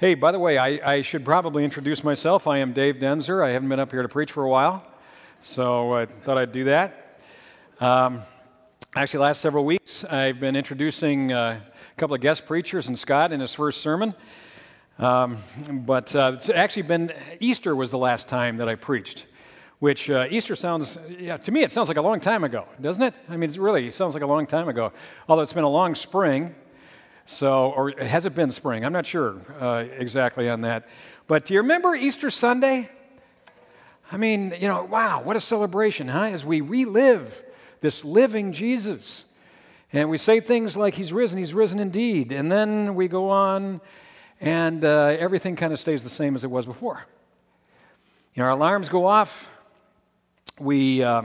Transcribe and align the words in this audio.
Hey, 0.00 0.14
by 0.14 0.32
the 0.32 0.38
way, 0.38 0.56
I, 0.56 0.94
I, 0.94 1.02
should 1.02 1.26
probably 1.26 1.62
introduce 1.62 2.02
myself. 2.02 2.46
I 2.46 2.56
am 2.56 2.72
Dave 2.72 2.94
Denzer. 2.94 3.44
I 3.44 3.50
haven't 3.50 3.68
been 3.68 3.78
up 3.78 3.90
here 3.90 4.00
to 4.00 4.08
preach 4.08 4.32
for 4.32 4.44
a 4.44 4.48
while, 4.48 4.82
so 5.42 5.92
I 5.92 6.06
thought 6.06 6.38
I'd 6.38 6.52
do 6.52 6.64
that. 6.64 7.20
Um, 7.80 8.22
actually, 8.96 9.20
last 9.20 9.42
several 9.42 9.66
weeks, 9.66 10.02
I've 10.04 10.40
been 10.40 10.56
introducing 10.56 11.34
uh, 11.34 11.60
a 11.60 12.00
couple 12.00 12.14
of 12.14 12.22
guest 12.22 12.46
preachers 12.46 12.88
and 12.88 12.98
Scott 12.98 13.30
in 13.30 13.40
his 13.40 13.52
first 13.52 13.82
sermon. 13.82 14.14
Um, 14.98 15.36
but 15.70 16.16
uh, 16.16 16.32
it's 16.34 16.48
actually 16.48 16.84
been 16.84 17.12
Easter 17.38 17.76
was 17.76 17.90
the 17.90 17.98
last 17.98 18.26
time 18.26 18.56
that 18.56 18.70
I 18.70 18.76
preached, 18.76 19.26
which 19.80 20.08
uh, 20.08 20.28
Easter 20.30 20.56
sounds, 20.56 20.96
yeah, 21.10 21.36
to 21.36 21.52
me, 21.52 21.62
it 21.62 21.72
sounds 21.72 21.88
like 21.88 21.98
a 21.98 22.02
long 22.02 22.20
time 22.20 22.42
ago, 22.42 22.66
doesn't 22.80 23.02
it? 23.02 23.12
I 23.28 23.36
mean, 23.36 23.50
it 23.50 23.58
really 23.58 23.90
sounds 23.90 24.14
like 24.14 24.22
a 24.22 24.26
long 24.26 24.46
time 24.46 24.70
ago, 24.70 24.94
although 25.28 25.42
it's 25.42 25.52
been 25.52 25.64
a 25.64 25.68
long 25.68 25.94
spring. 25.94 26.54
So, 27.30 27.70
or 27.70 27.92
has 27.92 28.24
it 28.24 28.34
been 28.34 28.50
spring? 28.50 28.84
I'm 28.84 28.92
not 28.92 29.06
sure 29.06 29.36
uh, 29.60 29.84
exactly 29.96 30.50
on 30.50 30.62
that. 30.62 30.88
But 31.28 31.44
do 31.44 31.54
you 31.54 31.60
remember 31.60 31.94
Easter 31.94 32.28
Sunday? 32.28 32.90
I 34.10 34.16
mean, 34.16 34.52
you 34.58 34.66
know, 34.66 34.82
wow, 34.82 35.22
what 35.22 35.36
a 35.36 35.40
celebration, 35.40 36.08
huh? 36.08 36.24
As 36.24 36.44
we 36.44 36.60
relive 36.60 37.40
this 37.82 38.04
living 38.04 38.52
Jesus. 38.52 39.26
And 39.92 40.10
we 40.10 40.18
say 40.18 40.40
things 40.40 40.76
like, 40.76 40.94
He's 40.94 41.12
risen, 41.12 41.38
He's 41.38 41.54
risen 41.54 41.78
indeed. 41.78 42.32
And 42.32 42.50
then 42.50 42.96
we 42.96 43.06
go 43.06 43.30
on, 43.30 43.80
and 44.40 44.84
uh, 44.84 45.16
everything 45.16 45.54
kind 45.54 45.72
of 45.72 45.78
stays 45.78 46.02
the 46.02 46.10
same 46.10 46.34
as 46.34 46.42
it 46.42 46.50
was 46.50 46.66
before. 46.66 47.06
You 48.34 48.40
know, 48.40 48.46
our 48.46 48.50
alarms 48.50 48.88
go 48.88 49.06
off. 49.06 49.48
We. 50.58 51.04
Uh, 51.04 51.22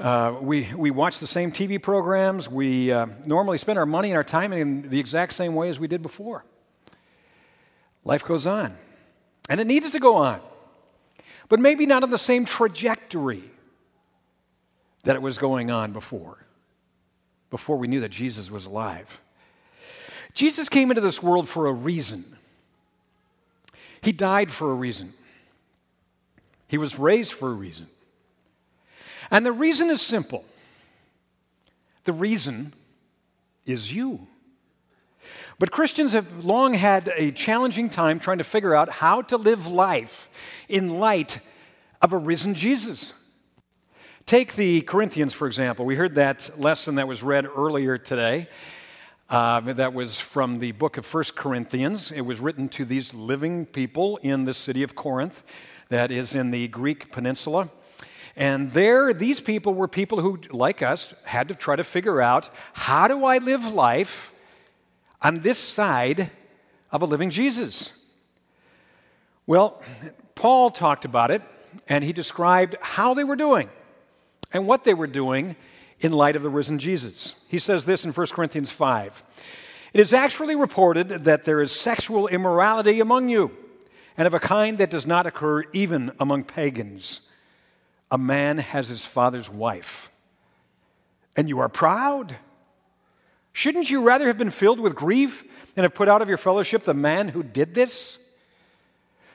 uh, 0.00 0.34
we, 0.40 0.66
we 0.74 0.90
watch 0.90 1.18
the 1.18 1.26
same 1.26 1.52
TV 1.52 1.80
programs. 1.80 2.48
We 2.48 2.90
uh, 2.90 3.06
normally 3.26 3.58
spend 3.58 3.78
our 3.78 3.84
money 3.84 4.08
and 4.08 4.16
our 4.16 4.24
time 4.24 4.52
in 4.52 4.88
the 4.88 4.98
exact 4.98 5.32
same 5.34 5.54
way 5.54 5.68
as 5.68 5.78
we 5.78 5.88
did 5.88 6.00
before. 6.00 6.44
Life 8.02 8.24
goes 8.24 8.46
on, 8.46 8.74
and 9.50 9.60
it 9.60 9.66
needs 9.66 9.90
to 9.90 9.98
go 9.98 10.16
on, 10.16 10.40
but 11.50 11.60
maybe 11.60 11.84
not 11.84 12.02
on 12.02 12.10
the 12.10 12.18
same 12.18 12.46
trajectory 12.46 13.44
that 15.04 15.16
it 15.16 15.22
was 15.22 15.36
going 15.36 15.70
on 15.70 15.92
before, 15.92 16.38
before 17.50 17.76
we 17.76 17.86
knew 17.86 18.00
that 18.00 18.08
Jesus 18.10 18.50
was 18.50 18.64
alive. 18.64 19.20
Jesus 20.32 20.70
came 20.70 20.90
into 20.90 21.02
this 21.02 21.22
world 21.22 21.46
for 21.46 21.66
a 21.66 21.72
reason. 21.72 22.24
He 24.00 24.12
died 24.12 24.50
for 24.50 24.70
a 24.70 24.74
reason. 24.74 25.12
He 26.68 26.78
was 26.78 26.98
raised 26.98 27.34
for 27.34 27.50
a 27.50 27.54
reason. 27.54 27.88
And 29.30 29.46
the 29.46 29.52
reason 29.52 29.90
is 29.90 30.02
simple 30.02 30.44
the 32.04 32.12
reason 32.12 32.72
is 33.66 33.92
you. 33.92 34.26
But 35.58 35.70
Christians 35.70 36.12
have 36.12 36.44
long 36.44 36.72
had 36.72 37.12
a 37.16 37.30
challenging 37.32 37.90
time 37.90 38.18
trying 38.18 38.38
to 38.38 38.44
figure 38.44 38.74
out 38.74 38.88
how 38.88 39.20
to 39.22 39.36
live 39.36 39.66
life 39.66 40.30
in 40.68 40.98
light 40.98 41.40
of 42.00 42.14
a 42.14 42.18
risen 42.18 42.54
Jesus. 42.54 43.12
Take 44.24 44.54
the 44.54 44.80
Corinthians, 44.80 45.34
for 45.34 45.46
example. 45.46 45.84
We 45.84 45.96
heard 45.96 46.14
that 46.14 46.58
lesson 46.58 46.94
that 46.94 47.06
was 47.06 47.22
read 47.22 47.46
earlier 47.46 47.98
today. 47.98 48.48
Uh, 49.28 49.60
that 49.60 49.92
was 49.92 50.18
from 50.18 50.58
the 50.58 50.72
book 50.72 50.96
of 50.96 51.06
First 51.06 51.36
Corinthians. 51.36 52.10
It 52.10 52.22
was 52.22 52.40
written 52.40 52.68
to 52.70 52.84
these 52.84 53.14
living 53.14 53.66
people 53.66 54.16
in 54.22 54.44
the 54.44 54.54
city 54.54 54.82
of 54.82 54.96
Corinth, 54.96 55.44
that 55.88 56.10
is 56.10 56.34
in 56.34 56.50
the 56.50 56.68
Greek 56.68 57.12
peninsula. 57.12 57.70
And 58.36 58.70
there, 58.70 59.12
these 59.12 59.40
people 59.40 59.74
were 59.74 59.88
people 59.88 60.20
who, 60.20 60.38
like 60.50 60.82
us, 60.82 61.14
had 61.24 61.48
to 61.48 61.54
try 61.54 61.76
to 61.76 61.84
figure 61.84 62.20
out 62.20 62.50
how 62.72 63.08
do 63.08 63.24
I 63.24 63.38
live 63.38 63.74
life 63.74 64.32
on 65.20 65.40
this 65.40 65.58
side 65.58 66.30
of 66.92 67.02
a 67.02 67.06
living 67.06 67.30
Jesus? 67.30 67.92
Well, 69.46 69.82
Paul 70.34 70.70
talked 70.70 71.04
about 71.04 71.30
it, 71.30 71.42
and 71.88 72.04
he 72.04 72.12
described 72.12 72.76
how 72.80 73.14
they 73.14 73.24
were 73.24 73.36
doing 73.36 73.68
and 74.52 74.66
what 74.66 74.84
they 74.84 74.94
were 74.94 75.06
doing 75.06 75.56
in 76.00 76.12
light 76.12 76.36
of 76.36 76.42
the 76.42 76.48
risen 76.48 76.78
Jesus. 76.78 77.34
He 77.48 77.58
says 77.58 77.84
this 77.84 78.04
in 78.04 78.12
1 78.12 78.26
Corinthians 78.28 78.70
5. 78.70 79.22
It 79.92 80.00
is 80.00 80.12
actually 80.12 80.54
reported 80.54 81.08
that 81.08 81.42
there 81.42 81.60
is 81.60 81.72
sexual 81.72 82.28
immorality 82.28 83.00
among 83.00 83.28
you, 83.28 83.50
and 84.16 84.26
of 84.26 84.34
a 84.34 84.40
kind 84.40 84.78
that 84.78 84.90
does 84.90 85.06
not 85.06 85.26
occur 85.26 85.64
even 85.72 86.12
among 86.20 86.44
pagans 86.44 87.22
a 88.10 88.18
man 88.18 88.58
has 88.58 88.88
his 88.88 89.04
father's 89.04 89.48
wife, 89.48 90.10
and 91.36 91.48
you 91.48 91.60
are 91.60 91.68
proud. 91.68 92.36
Shouldn't 93.52 93.90
you 93.90 94.02
rather 94.02 94.26
have 94.26 94.38
been 94.38 94.50
filled 94.50 94.80
with 94.80 94.94
grief 94.94 95.44
and 95.76 95.84
have 95.84 95.94
put 95.94 96.08
out 96.08 96.22
of 96.22 96.28
your 96.28 96.38
fellowship 96.38 96.84
the 96.84 96.94
man 96.94 97.28
who 97.28 97.42
did 97.42 97.74
this? 97.74 98.18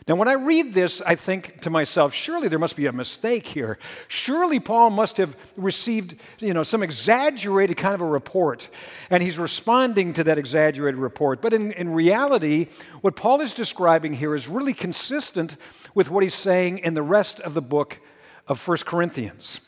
Now, 0.08 0.16
when 0.16 0.28
I 0.28 0.34
read 0.34 0.76
this, 0.76 1.02
I 1.02 1.16
think 1.16 1.62
to 1.62 1.72
myself, 1.72 2.14
surely 2.14 2.48
there 2.48 2.60
must 2.60 2.76
be 2.76 2.86
a 2.86 2.92
mistake 2.92 3.48
here. 3.48 3.80
Surely 4.08 4.60
Paul 4.60 4.92
must 4.92 5.18
have 5.18 5.36
received, 5.58 6.18
you 6.38 6.54
know, 6.54 6.62
some 6.62 6.84
exaggerated 6.84 7.78
kind 7.78 7.96
of 7.96 8.02
a 8.02 8.06
report, 8.06 8.70
and 9.10 9.24
he's 9.24 9.40
responding 9.40 10.14
to 10.14 10.24
that 10.26 10.38
exaggerated 10.38 11.00
report. 11.00 11.42
But 11.42 11.56
in, 11.56 11.72
in 11.72 11.90
reality, 11.90 12.68
what 13.02 13.16
Paul 13.16 13.42
is 13.42 13.56
describing 13.56 14.14
here 14.14 14.36
is 14.36 14.48
really 14.48 14.76
consistent 14.76 15.58
with 15.96 16.12
what 16.12 16.22
he's 16.22 16.36
saying 16.36 16.80
in 16.80 16.94
the 16.94 17.02
rest 17.02 17.40
of 17.40 17.56
the 17.56 17.62
book 17.64 18.00
of 18.48 18.66
1 18.68 18.78
Corinthians 18.80 19.60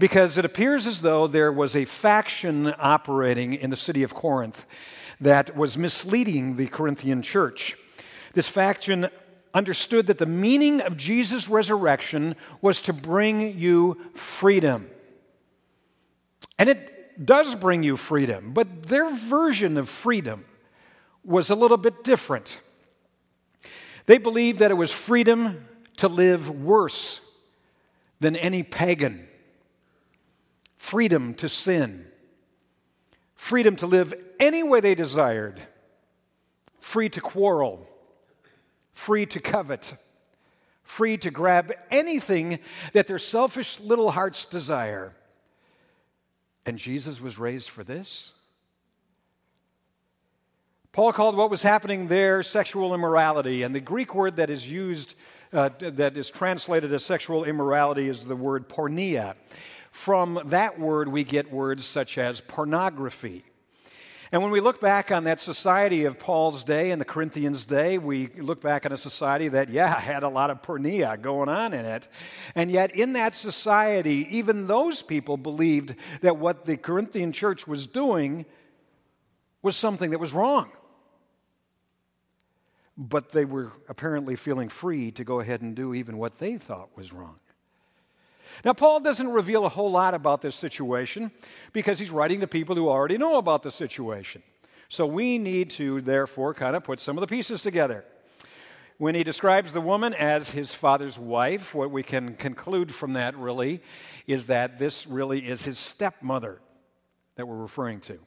because 0.00 0.38
it 0.38 0.44
appears 0.46 0.86
as 0.86 1.02
though 1.02 1.26
there 1.26 1.52
was 1.52 1.76
a 1.76 1.84
faction 1.84 2.74
operating 2.78 3.52
in 3.52 3.68
the 3.68 3.76
city 3.76 4.02
of 4.02 4.14
Corinth 4.14 4.64
that 5.20 5.54
was 5.54 5.76
misleading 5.76 6.56
the 6.56 6.66
Corinthian 6.66 7.20
church. 7.20 7.76
This 8.32 8.48
faction 8.48 9.10
understood 9.52 10.06
that 10.06 10.16
the 10.16 10.26
meaning 10.26 10.80
of 10.80 10.96
Jesus' 10.96 11.48
resurrection 11.48 12.34
was 12.62 12.80
to 12.82 12.94
bring 12.94 13.58
you 13.58 14.00
freedom. 14.14 14.88
And 16.58 16.70
it 16.70 17.26
does 17.26 17.54
bring 17.54 17.82
you 17.82 17.98
freedom, 17.98 18.52
but 18.54 18.84
their 18.84 19.10
version 19.10 19.76
of 19.76 19.88
freedom 19.90 20.46
was 21.24 21.50
a 21.50 21.54
little 21.54 21.76
bit 21.76 22.02
different. 22.04 22.58
They 24.06 24.16
believed 24.16 24.60
that 24.60 24.70
it 24.70 24.74
was 24.74 24.90
freedom 24.90 25.66
to 25.98 26.08
live 26.08 26.48
worse 26.48 27.20
than 28.20 28.36
any 28.36 28.62
pagan. 28.62 29.26
Freedom 30.76 31.34
to 31.34 31.48
sin, 31.48 32.06
freedom 33.34 33.76
to 33.76 33.86
live 33.86 34.14
any 34.38 34.62
way 34.62 34.80
they 34.80 34.94
desired, 34.94 35.60
free 36.78 37.08
to 37.10 37.20
quarrel, 37.20 37.86
free 38.92 39.26
to 39.26 39.40
covet, 39.40 39.94
free 40.82 41.18
to 41.18 41.30
grab 41.30 41.72
anything 41.90 42.58
that 42.92 43.06
their 43.06 43.18
selfish 43.18 43.78
little 43.78 44.10
hearts 44.10 44.46
desire. 44.46 45.14
And 46.66 46.78
Jesus 46.78 47.20
was 47.20 47.38
raised 47.38 47.68
for 47.68 47.84
this? 47.84 48.32
Paul 50.92 51.12
called 51.12 51.36
what 51.36 51.50
was 51.50 51.62
happening 51.62 52.08
there 52.08 52.42
sexual 52.42 52.94
immorality, 52.94 53.62
and 53.62 53.74
the 53.74 53.80
Greek 53.80 54.14
word 54.14 54.36
that 54.36 54.50
is 54.50 54.68
used 54.68 55.14
uh, 55.52 55.70
that 55.80 56.16
is 56.16 56.30
translated 56.30 56.92
as 56.92 57.04
sexual 57.04 57.44
immorality 57.44 58.08
is 58.08 58.24
the 58.24 58.36
word 58.36 58.68
porneia. 58.68 59.34
From 59.90 60.40
that 60.46 60.78
word, 60.78 61.08
we 61.08 61.24
get 61.24 61.52
words 61.52 61.84
such 61.84 62.18
as 62.18 62.40
pornography. 62.40 63.44
And 64.32 64.42
when 64.42 64.52
we 64.52 64.60
look 64.60 64.80
back 64.80 65.10
on 65.10 65.24
that 65.24 65.40
society 65.40 66.04
of 66.04 66.20
Paul's 66.20 66.62
day 66.62 66.92
and 66.92 67.00
the 67.00 67.04
Corinthians' 67.04 67.64
day, 67.64 67.98
we 67.98 68.28
look 68.28 68.60
back 68.60 68.86
on 68.86 68.92
a 68.92 68.96
society 68.96 69.48
that, 69.48 69.70
yeah, 69.70 69.98
had 70.00 70.22
a 70.22 70.28
lot 70.28 70.50
of 70.50 70.62
porneia 70.62 71.20
going 71.20 71.48
on 71.48 71.74
in 71.74 71.84
it. 71.84 72.06
And 72.54 72.70
yet, 72.70 72.94
in 72.94 73.14
that 73.14 73.34
society, 73.34 74.28
even 74.30 74.68
those 74.68 75.02
people 75.02 75.36
believed 75.36 75.96
that 76.20 76.36
what 76.36 76.64
the 76.64 76.76
Corinthian 76.76 77.32
church 77.32 77.66
was 77.66 77.88
doing 77.88 78.46
was 79.62 79.76
something 79.76 80.10
that 80.10 80.20
was 80.20 80.32
wrong 80.32 80.70
but 83.00 83.30
they 83.30 83.46
were 83.46 83.72
apparently 83.88 84.36
feeling 84.36 84.68
free 84.68 85.10
to 85.10 85.24
go 85.24 85.40
ahead 85.40 85.62
and 85.62 85.74
do 85.74 85.94
even 85.94 86.18
what 86.18 86.38
they 86.38 86.58
thought 86.58 86.94
was 86.94 87.14
wrong. 87.14 87.36
Now, 88.62 88.74
Paul 88.74 89.00
doesn't 89.00 89.28
reveal 89.28 89.64
a 89.64 89.70
whole 89.70 89.90
lot 89.90 90.12
about 90.12 90.42
this 90.42 90.54
situation 90.54 91.30
because 91.72 91.98
he's 91.98 92.10
writing 92.10 92.40
to 92.40 92.46
people 92.46 92.76
who 92.76 92.90
already 92.90 93.16
know 93.16 93.38
about 93.38 93.62
the 93.62 93.70
situation. 93.70 94.42
So 94.90 95.06
we 95.06 95.38
need 95.38 95.70
to, 95.70 96.02
therefore, 96.02 96.52
kind 96.52 96.76
of 96.76 96.84
put 96.84 97.00
some 97.00 97.16
of 97.16 97.22
the 97.22 97.26
pieces 97.26 97.62
together. 97.62 98.04
When 98.98 99.14
he 99.14 99.24
describes 99.24 99.72
the 99.72 99.80
woman 99.80 100.12
as 100.12 100.50
his 100.50 100.74
father's 100.74 101.18
wife, 101.18 101.74
what 101.74 101.90
we 101.90 102.02
can 102.02 102.34
conclude 102.34 102.94
from 102.94 103.14
that 103.14 103.34
really 103.34 103.80
is 104.26 104.48
that 104.48 104.78
this 104.78 105.06
really 105.06 105.38
is 105.48 105.62
his 105.62 105.78
stepmother 105.78 106.60
that 107.36 107.46
we're 107.46 107.56
referring 107.56 108.00
to. 108.00 108.18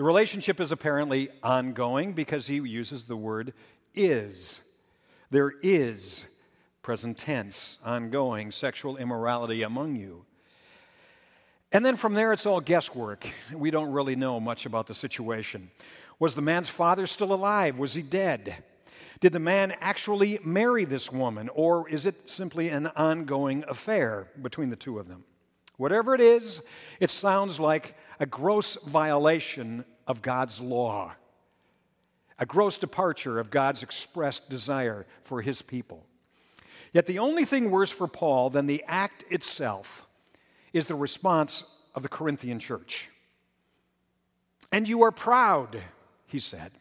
The 0.00 0.06
relationship 0.06 0.60
is 0.60 0.72
apparently 0.72 1.28
ongoing 1.42 2.14
because 2.14 2.46
he 2.46 2.54
uses 2.54 3.04
the 3.04 3.18
word 3.18 3.52
is. 3.94 4.62
There 5.28 5.52
is, 5.62 6.24
present 6.80 7.18
tense, 7.18 7.78
ongoing 7.84 8.50
sexual 8.50 8.96
immorality 8.96 9.60
among 9.60 9.96
you. 9.96 10.24
And 11.70 11.84
then 11.84 11.96
from 11.96 12.14
there, 12.14 12.32
it's 12.32 12.46
all 12.46 12.62
guesswork. 12.62 13.28
We 13.54 13.70
don't 13.70 13.92
really 13.92 14.16
know 14.16 14.40
much 14.40 14.64
about 14.64 14.86
the 14.86 14.94
situation. 14.94 15.70
Was 16.18 16.34
the 16.34 16.40
man's 16.40 16.70
father 16.70 17.06
still 17.06 17.34
alive? 17.34 17.76
Was 17.76 17.92
he 17.92 18.00
dead? 18.00 18.64
Did 19.20 19.34
the 19.34 19.38
man 19.38 19.74
actually 19.82 20.38
marry 20.42 20.86
this 20.86 21.12
woman, 21.12 21.50
or 21.52 21.86
is 21.90 22.06
it 22.06 22.30
simply 22.30 22.70
an 22.70 22.86
ongoing 22.96 23.64
affair 23.68 24.28
between 24.40 24.70
the 24.70 24.76
two 24.76 24.98
of 24.98 25.08
them? 25.08 25.24
Whatever 25.76 26.14
it 26.14 26.20
is, 26.20 26.62
it 27.00 27.10
sounds 27.10 27.60
like 27.60 27.96
a 28.18 28.26
gross 28.26 28.76
violation 28.86 29.84
of 30.06 30.22
God's 30.22 30.60
law, 30.60 31.12
a 32.38 32.46
gross 32.46 32.78
departure 32.78 33.38
of 33.38 33.50
God's 33.50 33.82
expressed 33.82 34.48
desire 34.48 35.06
for 35.24 35.42
his 35.42 35.62
people. 35.62 36.04
Yet 36.92 37.06
the 37.06 37.18
only 37.18 37.44
thing 37.44 37.70
worse 37.70 37.90
for 37.90 38.08
Paul 38.08 38.50
than 38.50 38.66
the 38.66 38.84
act 38.86 39.24
itself 39.30 40.06
is 40.72 40.86
the 40.86 40.94
response 40.94 41.64
of 41.94 42.02
the 42.02 42.08
Corinthian 42.08 42.58
church. 42.58 43.08
And 44.72 44.88
you 44.88 45.02
are 45.02 45.12
proud, 45.12 45.80
he 46.26 46.38
said. 46.38 46.72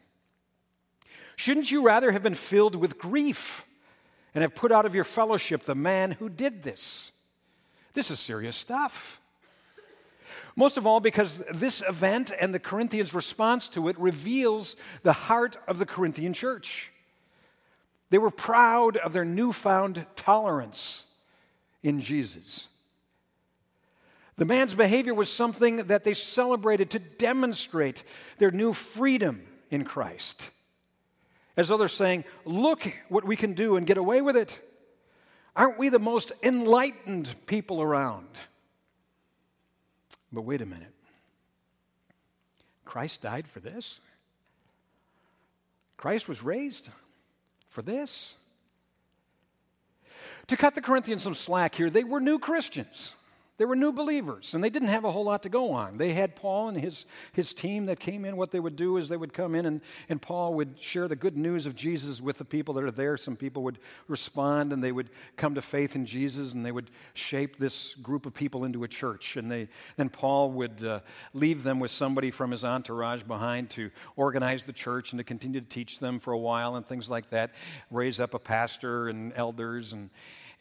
Shouldn't 1.35 1.71
you 1.71 1.85
rather 1.85 2.11
have 2.11 2.23
been 2.23 2.35
filled 2.35 2.75
with 2.75 2.97
grief 2.97 3.65
and 4.35 4.41
have 4.41 4.55
put 4.55 4.71
out 4.71 4.85
of 4.85 4.93
your 4.95 5.03
fellowship 5.03 5.63
the 5.63 5.75
man 5.75 6.11
who 6.11 6.29
did 6.29 6.63
this? 6.63 7.11
This 7.93 8.11
is 8.11 8.19
serious 8.19 8.55
stuff. 8.55 9.19
Most 10.55 10.77
of 10.77 10.85
all, 10.85 10.99
because 10.99 11.43
this 11.53 11.83
event 11.87 12.31
and 12.39 12.53
the 12.53 12.59
Corinthians' 12.59 13.13
response 13.13 13.67
to 13.69 13.87
it 13.87 13.99
reveals 13.99 14.75
the 15.03 15.13
heart 15.13 15.57
of 15.67 15.79
the 15.79 15.85
Corinthian 15.85 16.33
church. 16.33 16.91
They 18.09 18.17
were 18.17 18.31
proud 18.31 18.97
of 18.97 19.13
their 19.13 19.25
newfound 19.25 20.05
tolerance 20.15 21.05
in 21.83 22.01
Jesus. 22.01 22.67
The 24.35 24.45
man's 24.45 24.73
behavior 24.73 25.13
was 25.13 25.31
something 25.31 25.77
that 25.87 26.03
they 26.03 26.13
celebrated 26.13 26.91
to 26.91 26.99
demonstrate 26.99 28.03
their 28.37 28.51
new 28.51 28.73
freedom 28.73 29.41
in 29.69 29.83
Christ. 29.83 30.49
As 31.57 31.67
though 31.67 31.77
they're 31.77 31.87
saying, 31.87 32.23
Look 32.45 32.91
what 33.09 33.25
we 33.25 33.35
can 33.35 33.53
do 33.53 33.75
and 33.75 33.85
get 33.85 33.97
away 33.97 34.21
with 34.21 34.37
it. 34.37 34.61
Aren't 35.55 35.77
we 35.77 35.89
the 35.89 35.99
most 35.99 36.31
enlightened 36.41 37.35
people 37.47 37.81
around? 37.81 38.27
But 40.31 40.41
wait 40.41 40.61
a 40.61 40.65
minute. 40.65 40.93
Christ 42.85 43.21
died 43.21 43.47
for 43.47 43.59
this? 43.59 44.01
Christ 45.97 46.27
was 46.27 46.43
raised 46.43 46.89
for 47.69 47.81
this? 47.81 48.35
To 50.47 50.57
cut 50.57 50.73
the 50.73 50.81
Corinthians 50.81 51.21
some 51.21 51.35
slack 51.35 51.75
here, 51.75 51.89
they 51.89 52.03
were 52.03 52.19
new 52.19 52.39
Christians. 52.39 53.13
They 53.59 53.65
were 53.65 53.75
new 53.75 53.91
believers, 53.91 54.53
and 54.53 54.63
they 54.63 54.69
didn't 54.69 54.87
have 54.87 55.03
a 55.03 55.11
whole 55.11 55.25
lot 55.25 55.43
to 55.43 55.49
go 55.49 55.73
on. 55.73 55.97
They 55.97 56.13
had 56.13 56.33
Paul 56.33 56.69
and 56.69 56.79
his, 56.79 57.05
his 57.33 57.53
team 57.53 57.87
that 57.87 57.99
came 57.99 58.23
in. 58.23 58.37
What 58.37 58.51
they 58.51 58.61
would 58.61 58.77
do 58.77 58.95
is 58.95 59.09
they 59.09 59.17
would 59.17 59.33
come 59.33 59.53
in, 59.53 59.65
and, 59.65 59.81
and 60.07 60.21
Paul 60.21 60.53
would 60.53 60.81
share 60.81 61.09
the 61.09 61.17
good 61.17 61.37
news 61.37 61.65
of 61.65 61.75
Jesus 61.75 62.21
with 62.21 62.37
the 62.37 62.45
people 62.45 62.73
that 62.75 62.85
are 62.85 62.89
there. 62.89 63.17
Some 63.17 63.35
people 63.35 63.63
would 63.63 63.79
respond, 64.07 64.71
and 64.71 64.81
they 64.81 64.93
would 64.93 65.09
come 65.35 65.55
to 65.55 65.61
faith 65.61 65.97
in 65.97 66.05
Jesus, 66.05 66.53
and 66.53 66.65
they 66.65 66.71
would 66.71 66.89
shape 67.15 67.59
this 67.59 67.95
group 67.95 68.25
of 68.25 68.33
people 68.33 68.63
into 68.63 68.85
a 68.85 68.87
church. 68.87 69.35
And 69.35 69.51
they, 69.51 69.67
then 69.97 70.07
Paul 70.07 70.51
would 70.51 70.81
uh, 70.85 71.01
leave 71.33 71.63
them 71.63 71.81
with 71.81 71.91
somebody 71.91 72.31
from 72.31 72.51
his 72.51 72.63
entourage 72.63 73.23
behind 73.23 73.71
to 73.71 73.91
organize 74.15 74.63
the 74.63 74.71
church 74.71 75.11
and 75.11 75.19
to 75.19 75.25
continue 75.25 75.59
to 75.59 75.67
teach 75.67 75.99
them 75.99 76.19
for 76.21 76.31
a 76.31 76.37
while 76.37 76.77
and 76.77 76.87
things 76.87 77.09
like 77.09 77.29
that, 77.31 77.51
raise 77.91 78.21
up 78.21 78.33
a 78.33 78.39
pastor 78.39 79.09
and 79.09 79.33
elders 79.35 79.91
and 79.91 80.09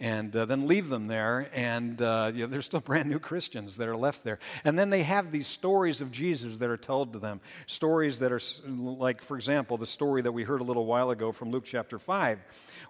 and 0.00 0.34
uh, 0.36 0.44
then 0.44 0.66
leave 0.66 0.88
them 0.88 1.08
there. 1.08 1.50
And 1.52 2.00
uh, 2.00 2.30
you 2.34 2.42
know, 2.42 2.46
they're 2.46 2.62
still 2.62 2.80
brand 2.88 3.08
new 3.08 3.18
Christians 3.18 3.76
that 3.78 3.88
are 3.88 3.96
left 3.96 4.24
there. 4.24 4.38
And 4.64 4.78
then 4.78 4.90
they 4.90 5.02
have 5.02 5.32
these 5.32 5.46
stories 5.46 6.00
of 6.00 6.10
Jesus 6.10 6.58
that 6.58 6.70
are 6.70 6.76
told 6.76 7.12
to 7.12 7.18
them. 7.18 7.40
Stories 7.66 8.18
that 8.20 8.32
are 8.32 8.40
like, 8.66 9.22
for 9.22 9.36
example, 9.36 9.76
the 9.76 9.86
story 9.86 10.22
that 10.22 10.32
we 10.32 10.44
heard 10.44 10.60
a 10.60 10.64
little 10.64 10.86
while 10.86 11.10
ago 11.10 11.32
from 11.32 11.50
Luke 11.50 11.64
chapter 11.64 11.98
5, 11.98 12.38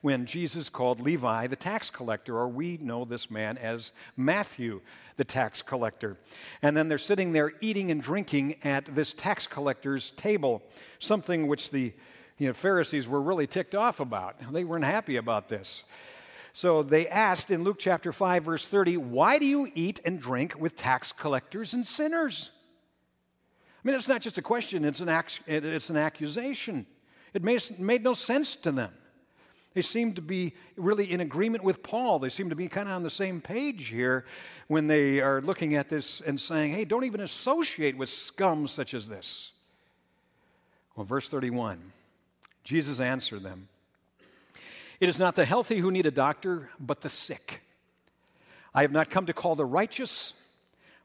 when 0.03 0.27
Jesus 0.27 0.69
called 0.69 1.01
Levi 1.01 1.47
the 1.47 1.57
tax 1.57 1.91
collector, 1.91 2.37
or 2.37 2.49
we 2.49 2.77
know 2.79 3.05
this 3.05 3.31
man 3.31 3.59
as 3.59 3.93
Matthew 4.17 4.81
the 5.17 5.25
tax 5.25 5.63
collector. 5.63 6.17
And 6.63 6.77
then 6.77 6.89
they're 6.89 6.99
sitting 6.99 7.33
there 7.33 7.53
eating 7.61 7.91
and 7.91 8.01
drinking 8.01 8.57
at 8.63 8.85
this 8.85 9.13
tax 9.13 9.47
collector's 9.47 10.13
table, 10.13 10.63
something 11.01 11.47
which 11.47 11.71
the 11.71 11.93
you 12.39 12.47
know, 12.47 12.55
Pharisees 12.55 13.09
were 13.09 13.21
really 13.21 13.49
ticked 13.49 13.75
off 13.75 13.99
about. 13.99 14.37
They 14.53 14.63
weren't 14.63 14.85
happy 14.85 15.17
about 15.17 15.49
this. 15.49 15.85
So 16.59 16.83
they 16.83 17.07
asked 17.07 17.53
in 17.53 17.63
Luke 17.63 17.77
chapter 17.79 18.13
5, 18.13 18.43
verse 18.43 18.67
30, 18.67 18.97
Why 18.97 19.39
do 19.39 19.47
you 19.47 19.71
eat 19.77 20.01
and 20.05 20.21
drink 20.21 20.57
with 20.59 20.75
tax 20.75 21.13
collectors 21.13 21.73
and 21.73 21.87
sinners? 21.87 22.51
I 23.77 23.87
mean, 23.87 23.95
it's 23.97 24.09
not 24.09 24.23
just 24.23 24.39
a 24.39 24.43
question, 24.43 24.85
it's 24.85 24.99
an, 24.99 25.09
ac- 25.09 25.41
it's 25.47 25.89
an 25.89 25.97
accusation. 25.97 26.85
It 27.33 27.45
made, 27.45 27.79
made 27.79 28.03
no 28.03 28.13
sense 28.13 28.57
to 28.57 28.73
them. 28.73 28.91
They 29.75 29.83
seem 29.83 30.15
to 30.15 30.21
be 30.21 30.53
really 30.77 31.13
in 31.13 31.21
agreement 31.21 31.63
with 31.63 31.81
Paul. 31.85 32.19
They 32.19 32.29
seem 32.29 32.49
to 32.51 32.57
be 32.57 32.67
kind 32.67 32.89
of 32.89 32.97
on 32.97 33.05
the 33.05 33.09
same 33.09 33.41
page 33.41 33.87
here 33.87 34.25
when 34.67 34.89
they 34.89 35.21
are 35.21 35.41
looking 35.41 35.77
at 35.77 35.89
this 35.89 36.21
and 36.23 36.41
saying, 36.41 36.73
hey, 36.73 36.85
don't 36.85 37.05
even 37.05 37.21
associate 37.21 37.97
with 37.97 38.09
scum 38.09 38.67
such 38.67 38.95
as 38.95 39.09
this. 39.09 39.53
Well, 40.97 41.07
verse 41.07 41.29
31 41.29 41.93
Jesus 42.65 42.99
answered 42.99 43.45
them 43.45 43.69
it 45.01 45.09
is 45.09 45.19
not 45.19 45.35
the 45.35 45.45
healthy 45.45 45.79
who 45.79 45.91
need 45.91 46.07
a 46.07 46.11
doctor, 46.11 46.71
but 46.81 47.01
the 47.01 47.09
sick. 47.09 47.63
I 48.75 48.83
have 48.83 48.93
not 48.93 49.11
come 49.11 49.27
to 49.27 49.33
call 49.33 49.55
the 49.55 49.65
righteous, 49.65 50.35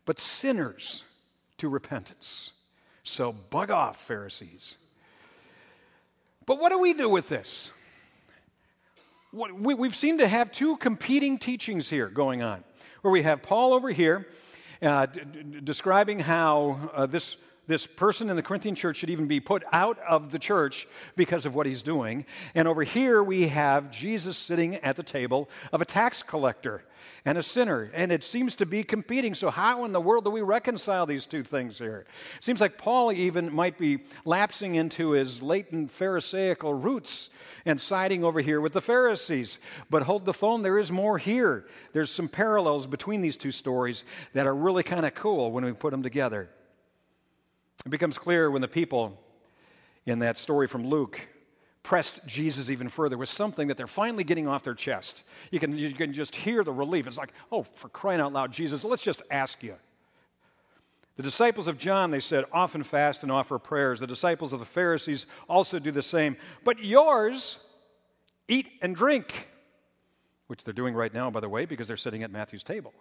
but 0.05 0.19
sinners 0.19 1.03
to 1.57 1.69
repentance. 1.69 2.53
So 3.03 3.31
bug 3.31 3.71
off, 3.71 4.01
Pharisees. 4.05 4.77
But 6.45 6.59
what 6.59 6.71
do 6.71 6.79
we 6.79 6.93
do 6.93 7.09
with 7.09 7.29
this? 7.29 7.71
we, 9.33 9.87
have 9.87 9.95
seemed 9.95 10.19
to 10.19 10.27
have 10.27 10.51
two 10.51 10.77
competing 10.77 11.39
teachings 11.39 11.89
here 11.89 12.07
going 12.07 12.43
on, 12.43 12.63
where 13.01 13.11
we 13.11 13.23
have 13.23 13.41
Paul 13.41 13.73
over 13.73 13.89
here 13.89 14.27
uh, 14.81 15.07
d- 15.07 15.21
d- 15.21 15.59
describing 15.63 16.19
how 16.19 16.91
uh, 16.93 17.05
this 17.05 17.37
this 17.67 17.87
person 17.87 18.29
in 18.29 18.35
the 18.35 18.43
Corinthian 18.43 18.75
church 18.75 18.97
should 18.97 19.09
even 19.09 19.27
be 19.27 19.39
put 19.39 19.63
out 19.71 19.97
of 19.99 20.31
the 20.31 20.39
church 20.39 20.87
because 21.15 21.45
of 21.45 21.55
what 21.55 21.65
he's 21.65 21.81
doing. 21.81 22.25
And 22.55 22.67
over 22.67 22.83
here 22.83 23.23
we 23.23 23.47
have 23.47 23.89
Jesus 23.91 24.37
sitting 24.37 24.75
at 24.77 24.95
the 24.95 25.03
table 25.03 25.49
of 25.71 25.81
a 25.81 25.85
tax 25.85 26.23
collector 26.23 26.83
and 27.25 27.37
a 27.37 27.43
sinner. 27.43 27.89
And 27.93 28.11
it 28.11 28.23
seems 28.23 28.55
to 28.55 28.65
be 28.65 28.83
competing. 28.83 29.33
So, 29.33 29.49
how 29.49 29.85
in 29.85 29.91
the 29.91 30.01
world 30.01 30.25
do 30.25 30.31
we 30.31 30.41
reconcile 30.41 31.05
these 31.05 31.25
two 31.25 31.43
things 31.43 31.77
here? 31.77 32.05
It 32.37 32.43
seems 32.43 32.61
like 32.61 32.77
Paul 32.77 33.11
even 33.11 33.53
might 33.53 33.77
be 33.77 33.99
lapsing 34.25 34.75
into 34.75 35.11
his 35.11 35.41
latent 35.41 35.91
Pharisaical 35.91 36.73
roots 36.73 37.29
and 37.65 37.79
siding 37.79 38.23
over 38.23 38.41
here 38.41 38.59
with 38.59 38.73
the 38.73 38.81
Pharisees. 38.81 39.59
But 39.89 40.03
hold 40.03 40.25
the 40.25 40.33
phone, 40.33 40.63
there 40.63 40.79
is 40.79 40.91
more 40.91 41.17
here. 41.17 41.65
There's 41.93 42.11
some 42.11 42.27
parallels 42.27 42.87
between 42.87 43.21
these 43.21 43.37
two 43.37 43.51
stories 43.51 44.03
that 44.33 44.47
are 44.47 44.55
really 44.55 44.83
kind 44.83 45.05
of 45.05 45.15
cool 45.15 45.51
when 45.51 45.63
we 45.63 45.71
put 45.71 45.91
them 45.91 46.03
together. 46.03 46.49
It 47.85 47.89
becomes 47.89 48.17
clear 48.17 48.49
when 48.49 48.61
the 48.61 48.67
people 48.67 49.19
in 50.05 50.19
that 50.19 50.37
story 50.37 50.67
from 50.67 50.85
Luke 50.87 51.19
pressed 51.81 52.25
Jesus 52.25 52.69
even 52.69 52.87
further 52.87 53.17
with 53.17 53.27
something 53.27 53.67
that 53.67 53.75
they're 53.75 53.87
finally 53.87 54.23
getting 54.23 54.47
off 54.47 54.63
their 54.63 54.73
chest. 54.73 55.23
You 55.51 55.59
can, 55.59 55.77
you 55.77 55.91
can 55.91 56.13
just 56.13 56.33
hear 56.33 56.63
the 56.63 56.71
relief. 56.71 57.07
It's 57.07 57.17
like, 57.17 57.33
oh, 57.51 57.63
for 57.63 57.89
crying 57.89 58.21
out 58.21 58.31
loud, 58.31 58.53
Jesus, 58.53 58.85
let's 58.85 59.03
just 59.03 59.21
ask 59.29 59.61
you. 59.61 59.75
The 61.17 61.23
disciples 61.23 61.67
of 61.67 61.77
John, 61.77 62.09
they 62.09 62.21
said, 62.21 62.45
often 62.51 62.83
fast 62.83 63.21
and 63.21 63.31
offer 63.31 63.59
prayers. 63.59 63.99
The 63.99 64.07
disciples 64.07 64.51
of 64.51 64.59
the 64.59 64.65
Pharisees 64.65 65.27
also 65.47 65.77
do 65.77 65.91
the 65.91 66.01
same. 66.01 66.37
But 66.63 66.83
yours, 66.83 67.59
eat 68.47 68.67
and 68.81 68.95
drink, 68.95 69.49
which 70.47 70.63
they're 70.63 70.73
doing 70.73 70.95
right 70.95 71.13
now, 71.13 71.29
by 71.29 71.41
the 71.41 71.49
way, 71.49 71.65
because 71.65 71.87
they're 71.87 71.97
sitting 71.97 72.23
at 72.23 72.31
Matthew's 72.31 72.63
table. 72.63 72.93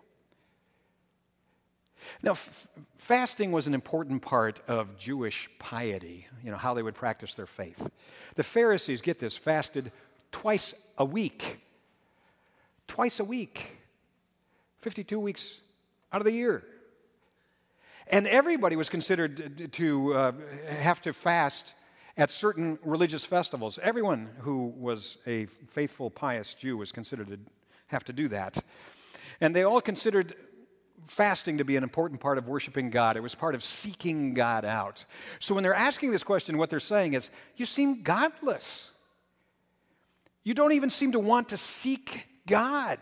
Now, 2.22 2.32
f- 2.32 2.68
fasting 2.96 3.52
was 3.52 3.66
an 3.66 3.74
important 3.74 4.22
part 4.22 4.60
of 4.68 4.98
Jewish 4.98 5.48
piety, 5.58 6.26
you 6.44 6.50
know, 6.50 6.56
how 6.56 6.74
they 6.74 6.82
would 6.82 6.94
practice 6.94 7.34
their 7.34 7.46
faith. 7.46 7.88
The 8.34 8.42
Pharisees, 8.42 9.02
get 9.02 9.18
this, 9.18 9.36
fasted 9.36 9.92
twice 10.30 10.74
a 10.98 11.04
week. 11.04 11.60
Twice 12.88 13.20
a 13.20 13.24
week. 13.24 13.78
52 14.80 15.18
weeks 15.18 15.60
out 16.12 16.20
of 16.20 16.24
the 16.24 16.32
year. 16.32 16.64
And 18.08 18.26
everybody 18.26 18.76
was 18.76 18.88
considered 18.88 19.72
to 19.72 20.14
uh, 20.14 20.32
have 20.68 21.00
to 21.02 21.12
fast 21.12 21.74
at 22.16 22.30
certain 22.30 22.78
religious 22.84 23.24
festivals. 23.24 23.78
Everyone 23.82 24.28
who 24.40 24.72
was 24.76 25.18
a 25.26 25.46
faithful, 25.70 26.10
pious 26.10 26.54
Jew 26.54 26.76
was 26.76 26.92
considered 26.92 27.28
to 27.28 27.38
have 27.86 28.04
to 28.04 28.12
do 28.12 28.28
that. 28.28 28.62
And 29.40 29.56
they 29.56 29.62
all 29.62 29.80
considered 29.80 30.34
fasting 31.06 31.58
to 31.58 31.64
be 31.64 31.76
an 31.76 31.82
important 31.82 32.20
part 32.20 32.38
of 32.38 32.48
worshiping 32.48 32.90
God. 32.90 33.16
It 33.16 33.22
was 33.22 33.34
part 33.34 33.54
of 33.54 33.62
seeking 33.62 34.34
God 34.34 34.64
out. 34.64 35.04
So 35.40 35.54
when 35.54 35.62
they're 35.62 35.74
asking 35.74 36.10
this 36.10 36.24
question, 36.24 36.58
what 36.58 36.70
they're 36.70 36.80
saying 36.80 37.14
is, 37.14 37.30
You 37.56 37.66
seem 37.66 38.02
godless. 38.02 38.90
You 40.44 40.54
don't 40.54 40.72
even 40.72 40.90
seem 40.90 41.12
to 41.12 41.20
want 41.20 41.50
to 41.50 41.56
seek 41.56 42.26
God. 42.46 42.98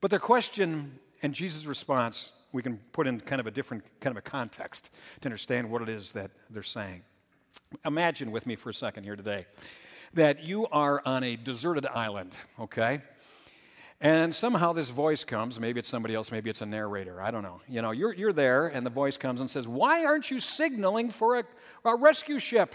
But 0.00 0.10
their 0.10 0.20
question 0.20 0.98
and 1.22 1.34
Jesus' 1.34 1.64
response 1.64 2.32
we 2.52 2.62
can 2.62 2.78
put 2.92 3.06
in 3.06 3.20
kind 3.20 3.40
of 3.40 3.46
a 3.46 3.50
different 3.50 3.82
kind 4.00 4.16
of 4.16 4.18
a 4.18 4.22
context 4.22 4.90
to 5.20 5.26
understand 5.26 5.68
what 5.68 5.82
it 5.82 5.88
is 5.88 6.12
that 6.12 6.30
they're 6.50 6.62
saying. 6.62 7.02
Imagine 7.84 8.30
with 8.30 8.46
me 8.46 8.54
for 8.54 8.70
a 8.70 8.74
second 8.74 9.04
here 9.04 9.16
today 9.16 9.46
that 10.12 10.44
you 10.44 10.66
are 10.68 11.02
on 11.04 11.24
a 11.24 11.34
deserted 11.34 11.86
island, 11.86 12.36
okay? 12.60 13.02
And 14.04 14.34
somehow 14.34 14.74
this 14.74 14.90
voice 14.90 15.24
comes, 15.24 15.58
maybe 15.58 15.80
it's 15.80 15.88
somebody 15.88 16.14
else, 16.14 16.30
maybe 16.30 16.50
it's 16.50 16.60
a 16.60 16.66
narrator, 16.66 17.22
I 17.22 17.30
don't 17.30 17.42
know. 17.42 17.62
You 17.66 17.80
know, 17.80 17.90
you're, 17.90 18.12
you're 18.12 18.34
there, 18.34 18.66
and 18.66 18.84
the 18.84 18.90
voice 18.90 19.16
comes 19.16 19.40
and 19.40 19.48
says, 19.48 19.66
Why 19.66 20.04
aren't 20.04 20.30
you 20.30 20.40
signaling 20.40 21.08
for 21.08 21.38
a, 21.38 21.44
a 21.86 21.96
rescue 21.96 22.38
ship? 22.38 22.74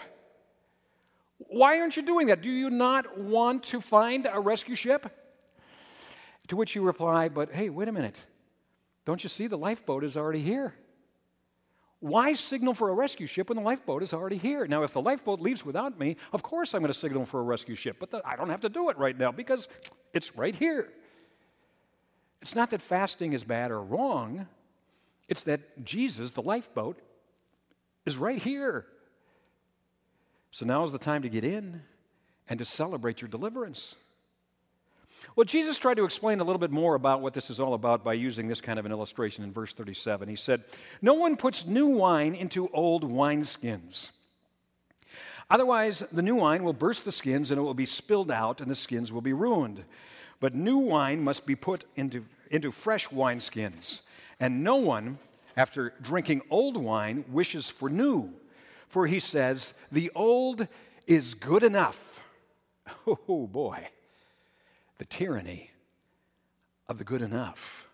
Why 1.38 1.78
aren't 1.78 1.96
you 1.96 2.02
doing 2.02 2.26
that? 2.26 2.42
Do 2.42 2.50
you 2.50 2.68
not 2.68 3.16
want 3.16 3.62
to 3.64 3.80
find 3.80 4.28
a 4.30 4.40
rescue 4.40 4.74
ship? 4.74 5.08
To 6.48 6.56
which 6.56 6.74
you 6.74 6.82
reply, 6.82 7.28
But 7.28 7.52
hey, 7.52 7.70
wait 7.70 7.86
a 7.86 7.92
minute. 7.92 8.26
Don't 9.04 9.22
you 9.22 9.28
see 9.28 9.46
the 9.46 9.56
lifeboat 9.56 10.02
is 10.02 10.16
already 10.16 10.40
here? 10.40 10.74
Why 12.00 12.34
signal 12.34 12.74
for 12.74 12.88
a 12.88 12.94
rescue 12.94 13.26
ship 13.26 13.50
when 13.50 13.56
the 13.56 13.62
lifeboat 13.62 14.02
is 14.02 14.12
already 14.12 14.36
here? 14.36 14.66
Now, 14.66 14.82
if 14.82 14.92
the 14.92 15.00
lifeboat 15.00 15.40
leaves 15.40 15.64
without 15.64 15.96
me, 15.96 16.16
of 16.32 16.42
course 16.42 16.74
I'm 16.74 16.80
going 16.80 16.92
to 16.92 16.98
signal 16.98 17.24
for 17.24 17.38
a 17.38 17.44
rescue 17.44 17.76
ship, 17.76 17.98
but 18.00 18.10
the, 18.10 18.20
I 18.24 18.34
don't 18.34 18.50
have 18.50 18.62
to 18.62 18.68
do 18.68 18.90
it 18.90 18.98
right 18.98 19.16
now 19.16 19.30
because 19.30 19.68
it's 20.12 20.34
right 20.34 20.56
here. 20.56 20.88
It's 22.42 22.54
not 22.54 22.70
that 22.70 22.80
fasting 22.80 23.32
is 23.32 23.44
bad 23.44 23.70
or 23.70 23.82
wrong, 23.82 24.46
it's 25.28 25.42
that 25.44 25.84
Jesus, 25.84 26.30
the 26.32 26.42
lifeboat, 26.42 26.98
is 28.06 28.16
right 28.16 28.40
here. 28.40 28.86
So 30.50 30.66
now 30.66 30.82
is 30.84 30.92
the 30.92 30.98
time 30.98 31.22
to 31.22 31.28
get 31.28 31.44
in 31.44 31.82
and 32.48 32.58
to 32.58 32.64
celebrate 32.64 33.20
your 33.20 33.28
deliverance. 33.28 33.94
Well, 35.36 35.44
Jesus 35.44 35.78
tried 35.78 35.98
to 35.98 36.04
explain 36.04 36.40
a 36.40 36.44
little 36.44 36.58
bit 36.58 36.70
more 36.70 36.94
about 36.94 37.20
what 37.20 37.34
this 37.34 37.50
is 37.50 37.60
all 37.60 37.74
about 37.74 38.02
by 38.02 38.14
using 38.14 38.48
this 38.48 38.60
kind 38.60 38.78
of 38.78 38.86
an 38.86 38.92
illustration 38.92 39.44
in 39.44 39.52
verse 39.52 39.72
37. 39.72 40.28
He 40.28 40.36
said, 40.36 40.64
No 41.02 41.14
one 41.14 41.36
puts 41.36 41.66
new 41.66 41.88
wine 41.88 42.34
into 42.34 42.68
old 42.68 43.04
wineskins. 43.04 44.10
Otherwise, 45.50 46.04
the 46.12 46.22
new 46.22 46.36
wine 46.36 46.62
will 46.62 46.72
burst 46.72 47.04
the 47.04 47.12
skins 47.12 47.50
and 47.50 47.58
it 47.58 47.62
will 47.62 47.74
be 47.74 47.86
spilled 47.86 48.30
out, 48.30 48.60
and 48.60 48.70
the 48.70 48.76
skins 48.76 49.12
will 49.12 49.20
be 49.20 49.32
ruined. 49.32 49.84
But 50.40 50.54
new 50.54 50.78
wine 50.78 51.22
must 51.22 51.46
be 51.46 51.54
put 51.54 51.84
into, 51.96 52.24
into 52.50 52.72
fresh 52.72 53.08
wineskins. 53.08 54.00
And 54.40 54.64
no 54.64 54.76
one, 54.76 55.18
after 55.56 55.94
drinking 56.00 56.42
old 56.50 56.76
wine, 56.76 57.24
wishes 57.30 57.70
for 57.70 57.88
new. 57.88 58.32
For 58.88 59.06
he 59.06 59.20
says, 59.20 59.74
The 59.92 60.10
old 60.14 60.66
is 61.06 61.34
good 61.34 61.62
enough. 61.62 62.22
Oh 63.06 63.46
boy 63.46 63.88
the 65.00 65.06
tyranny 65.06 65.70
of 66.86 66.98
the 66.98 67.04
good 67.04 67.22
enough. 67.22 67.88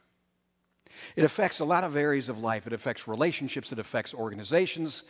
It 1.15 1.23
affects 1.23 1.61
a 1.61 1.65
lot 1.65 1.85
of 1.85 1.95
areas 1.95 2.29
of 2.29 2.39
life. 2.39 2.67
It 2.67 2.73
affects 2.73 3.07
relationships, 3.07 3.71
it 3.71 3.79
affects 3.79 4.13
organizations, 4.13 5.05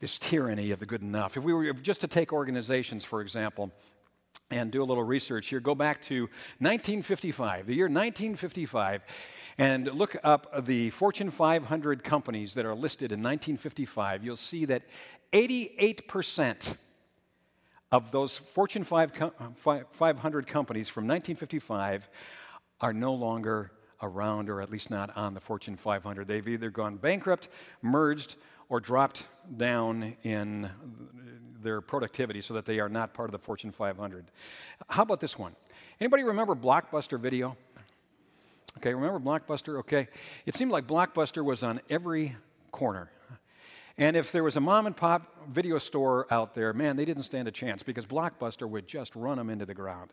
this 0.00 0.18
tyranny 0.18 0.70
of 0.70 0.78
the 0.78 0.86
good 0.86 1.02
enough. 1.02 1.36
If 1.36 1.44
we 1.44 1.52
were 1.52 1.74
just 1.74 2.00
to 2.00 2.08
take 2.08 2.32
organizations, 2.32 3.04
for 3.04 3.20
example, 3.20 3.70
and 4.50 4.70
do 4.70 4.82
a 4.82 4.84
little 4.84 5.04
research 5.04 5.48
here, 5.48 5.60
go 5.60 5.74
back 5.74 6.00
to 6.02 6.22
1955, 6.58 7.66
the 7.66 7.74
year 7.74 7.86
1955, 7.86 9.02
and 9.58 9.86
look 9.92 10.16
up 10.22 10.66
the 10.66 10.90
Fortune 10.90 11.30
500 11.30 12.04
companies 12.04 12.54
that 12.54 12.64
are 12.64 12.74
listed 12.74 13.10
in 13.10 13.20
1955, 13.20 14.24
you'll 14.24 14.36
see 14.36 14.64
that 14.66 14.82
88% 15.32 16.76
of 17.92 18.10
those 18.10 18.36
Fortune 18.36 18.84
500 18.84 19.24
uh, 19.24 20.52
companies 20.52 20.88
from 20.88 21.04
1955 21.04 22.08
are 22.80 22.92
no 22.92 23.14
longer 23.14 23.72
around, 24.02 24.50
or 24.50 24.60
at 24.60 24.70
least 24.70 24.90
not 24.90 25.16
on 25.16 25.34
the 25.34 25.40
Fortune 25.40 25.76
500. 25.76 26.28
They've 26.28 26.46
either 26.46 26.70
gone 26.70 26.96
bankrupt, 26.96 27.48
merged, 27.82 28.36
or 28.68 28.80
dropped 28.80 29.26
down 29.56 30.16
in 30.22 30.70
their 31.66 31.80
productivity 31.80 32.40
so 32.40 32.54
that 32.54 32.64
they 32.64 32.78
are 32.78 32.88
not 32.88 33.12
part 33.12 33.28
of 33.28 33.32
the 33.32 33.38
Fortune 33.38 33.72
500. 33.72 34.24
How 34.88 35.02
about 35.02 35.20
this 35.20 35.38
one? 35.38 35.54
Anybody 36.00 36.22
remember 36.22 36.54
Blockbuster 36.54 37.20
Video? 37.20 37.56
Okay, 38.78 38.94
remember 38.94 39.18
Blockbuster? 39.18 39.78
Okay. 39.80 40.08
It 40.44 40.54
seemed 40.54 40.70
like 40.70 40.86
Blockbuster 40.86 41.44
was 41.44 41.62
on 41.62 41.80
every 41.90 42.36
corner. 42.72 43.10
And 43.98 44.16
if 44.16 44.30
there 44.30 44.44
was 44.44 44.56
a 44.56 44.60
mom 44.60 44.86
and 44.86 44.94
pop 44.94 45.48
video 45.50 45.78
store 45.78 46.26
out 46.30 46.54
there, 46.54 46.74
man, 46.74 46.96
they 46.96 47.06
didn't 47.06 47.22
stand 47.22 47.48
a 47.48 47.50
chance 47.50 47.82
because 47.82 48.04
Blockbuster 48.04 48.68
would 48.68 48.86
just 48.86 49.16
run 49.16 49.38
them 49.38 49.48
into 49.48 49.64
the 49.64 49.74
ground. 49.74 50.10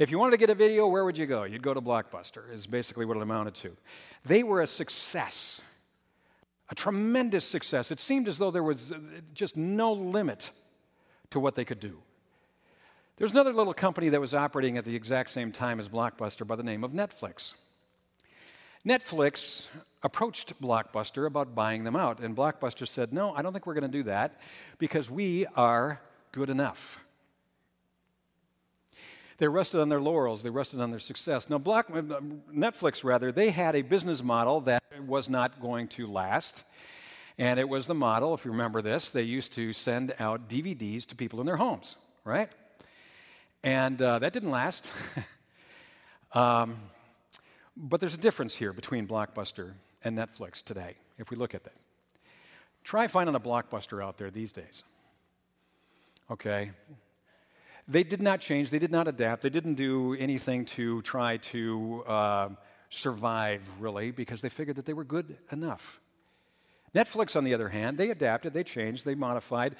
If 0.00 0.10
you 0.10 0.18
wanted 0.18 0.32
to 0.32 0.36
get 0.38 0.50
a 0.50 0.54
video, 0.56 0.88
where 0.88 1.04
would 1.04 1.16
you 1.16 1.26
go? 1.26 1.44
You'd 1.44 1.62
go 1.62 1.72
to 1.72 1.80
Blockbuster, 1.80 2.52
is 2.52 2.66
basically 2.66 3.06
what 3.06 3.16
it 3.16 3.22
amounted 3.22 3.54
to. 3.56 3.76
They 4.24 4.42
were 4.42 4.60
a 4.60 4.66
success, 4.66 5.62
a 6.68 6.74
tremendous 6.74 7.46
success. 7.46 7.92
It 7.92 8.00
seemed 8.00 8.26
as 8.26 8.38
though 8.38 8.50
there 8.50 8.64
was 8.64 8.90
uh, 8.90 8.98
just 9.32 9.56
no 9.56 9.92
limit 9.92 10.50
to 11.30 11.40
what 11.40 11.54
they 11.54 11.64
could 11.64 11.80
do. 11.80 11.98
There's 13.16 13.32
another 13.32 13.52
little 13.52 13.74
company 13.74 14.08
that 14.08 14.20
was 14.20 14.34
operating 14.34 14.76
at 14.76 14.84
the 14.84 14.96
exact 14.96 15.30
same 15.30 15.52
time 15.52 15.78
as 15.78 15.88
Blockbuster 15.88 16.46
by 16.46 16.56
the 16.56 16.62
name 16.62 16.82
of 16.82 16.92
Netflix. 16.92 17.54
Netflix 18.86 19.68
approached 20.02 20.60
Blockbuster 20.60 21.26
about 21.26 21.54
buying 21.54 21.84
them 21.84 21.96
out, 21.96 22.20
and 22.20 22.36
Blockbuster 22.36 22.86
said, 22.86 23.12
No, 23.12 23.32
I 23.34 23.40
don't 23.40 23.52
think 23.52 23.66
we're 23.66 23.74
going 23.74 23.90
to 23.90 23.98
do 23.98 24.02
that 24.04 24.40
because 24.78 25.08
we 25.08 25.46
are 25.56 26.00
good 26.32 26.50
enough. 26.50 27.00
They 29.38 29.48
rested 29.48 29.80
on 29.80 29.88
their 29.88 30.00
laurels, 30.00 30.42
they 30.42 30.50
rested 30.50 30.80
on 30.80 30.90
their 30.90 31.00
success. 31.00 31.48
Now, 31.48 31.58
Netflix, 31.58 33.02
rather, 33.02 33.32
they 33.32 33.50
had 33.50 33.74
a 33.74 33.82
business 33.82 34.22
model 34.22 34.60
that 34.62 34.82
was 35.06 35.28
not 35.28 35.60
going 35.60 35.88
to 35.88 36.06
last. 36.06 36.64
And 37.38 37.58
it 37.58 37.68
was 37.68 37.86
the 37.86 37.94
model, 37.94 38.32
if 38.34 38.44
you 38.44 38.52
remember 38.52 38.80
this, 38.80 39.10
they 39.10 39.22
used 39.22 39.52
to 39.54 39.72
send 39.72 40.14
out 40.20 40.48
DVDs 40.48 41.04
to 41.06 41.16
people 41.16 41.40
in 41.40 41.46
their 41.46 41.56
homes, 41.56 41.96
right? 42.24 42.48
And 43.64 44.00
uh, 44.00 44.20
that 44.20 44.32
didn't 44.32 44.52
last. 44.52 44.92
um, 46.32 46.76
but 47.76 47.98
there's 47.98 48.14
a 48.14 48.18
difference 48.18 48.54
here 48.54 48.72
between 48.72 49.08
Blockbuster 49.08 49.72
and 50.04 50.16
Netflix 50.16 50.62
today, 50.62 50.94
if 51.18 51.30
we 51.30 51.36
look 51.36 51.54
at 51.54 51.64
that. 51.64 51.74
Try 52.84 53.08
finding 53.08 53.34
a 53.34 53.40
Blockbuster 53.40 54.04
out 54.04 54.16
there 54.16 54.30
these 54.30 54.52
days. 54.52 54.84
Okay? 56.30 56.70
They 57.88 58.04
did 58.04 58.22
not 58.22 58.40
change, 58.40 58.70
they 58.70 58.78
did 58.78 58.92
not 58.92 59.08
adapt, 59.08 59.42
they 59.42 59.50
didn't 59.50 59.74
do 59.74 60.14
anything 60.14 60.64
to 60.66 61.02
try 61.02 61.38
to 61.38 62.04
uh, 62.06 62.48
survive, 62.90 63.62
really, 63.80 64.10
because 64.12 64.40
they 64.40 64.48
figured 64.48 64.76
that 64.76 64.86
they 64.86 64.92
were 64.92 65.04
good 65.04 65.36
enough. 65.50 66.00
Netflix, 66.94 67.36
on 67.36 67.44
the 67.44 67.54
other 67.54 67.68
hand, 67.68 67.98
they 67.98 68.10
adapted, 68.10 68.52
they 68.52 68.64
changed, 68.64 69.04
they 69.04 69.14
modified, 69.14 69.76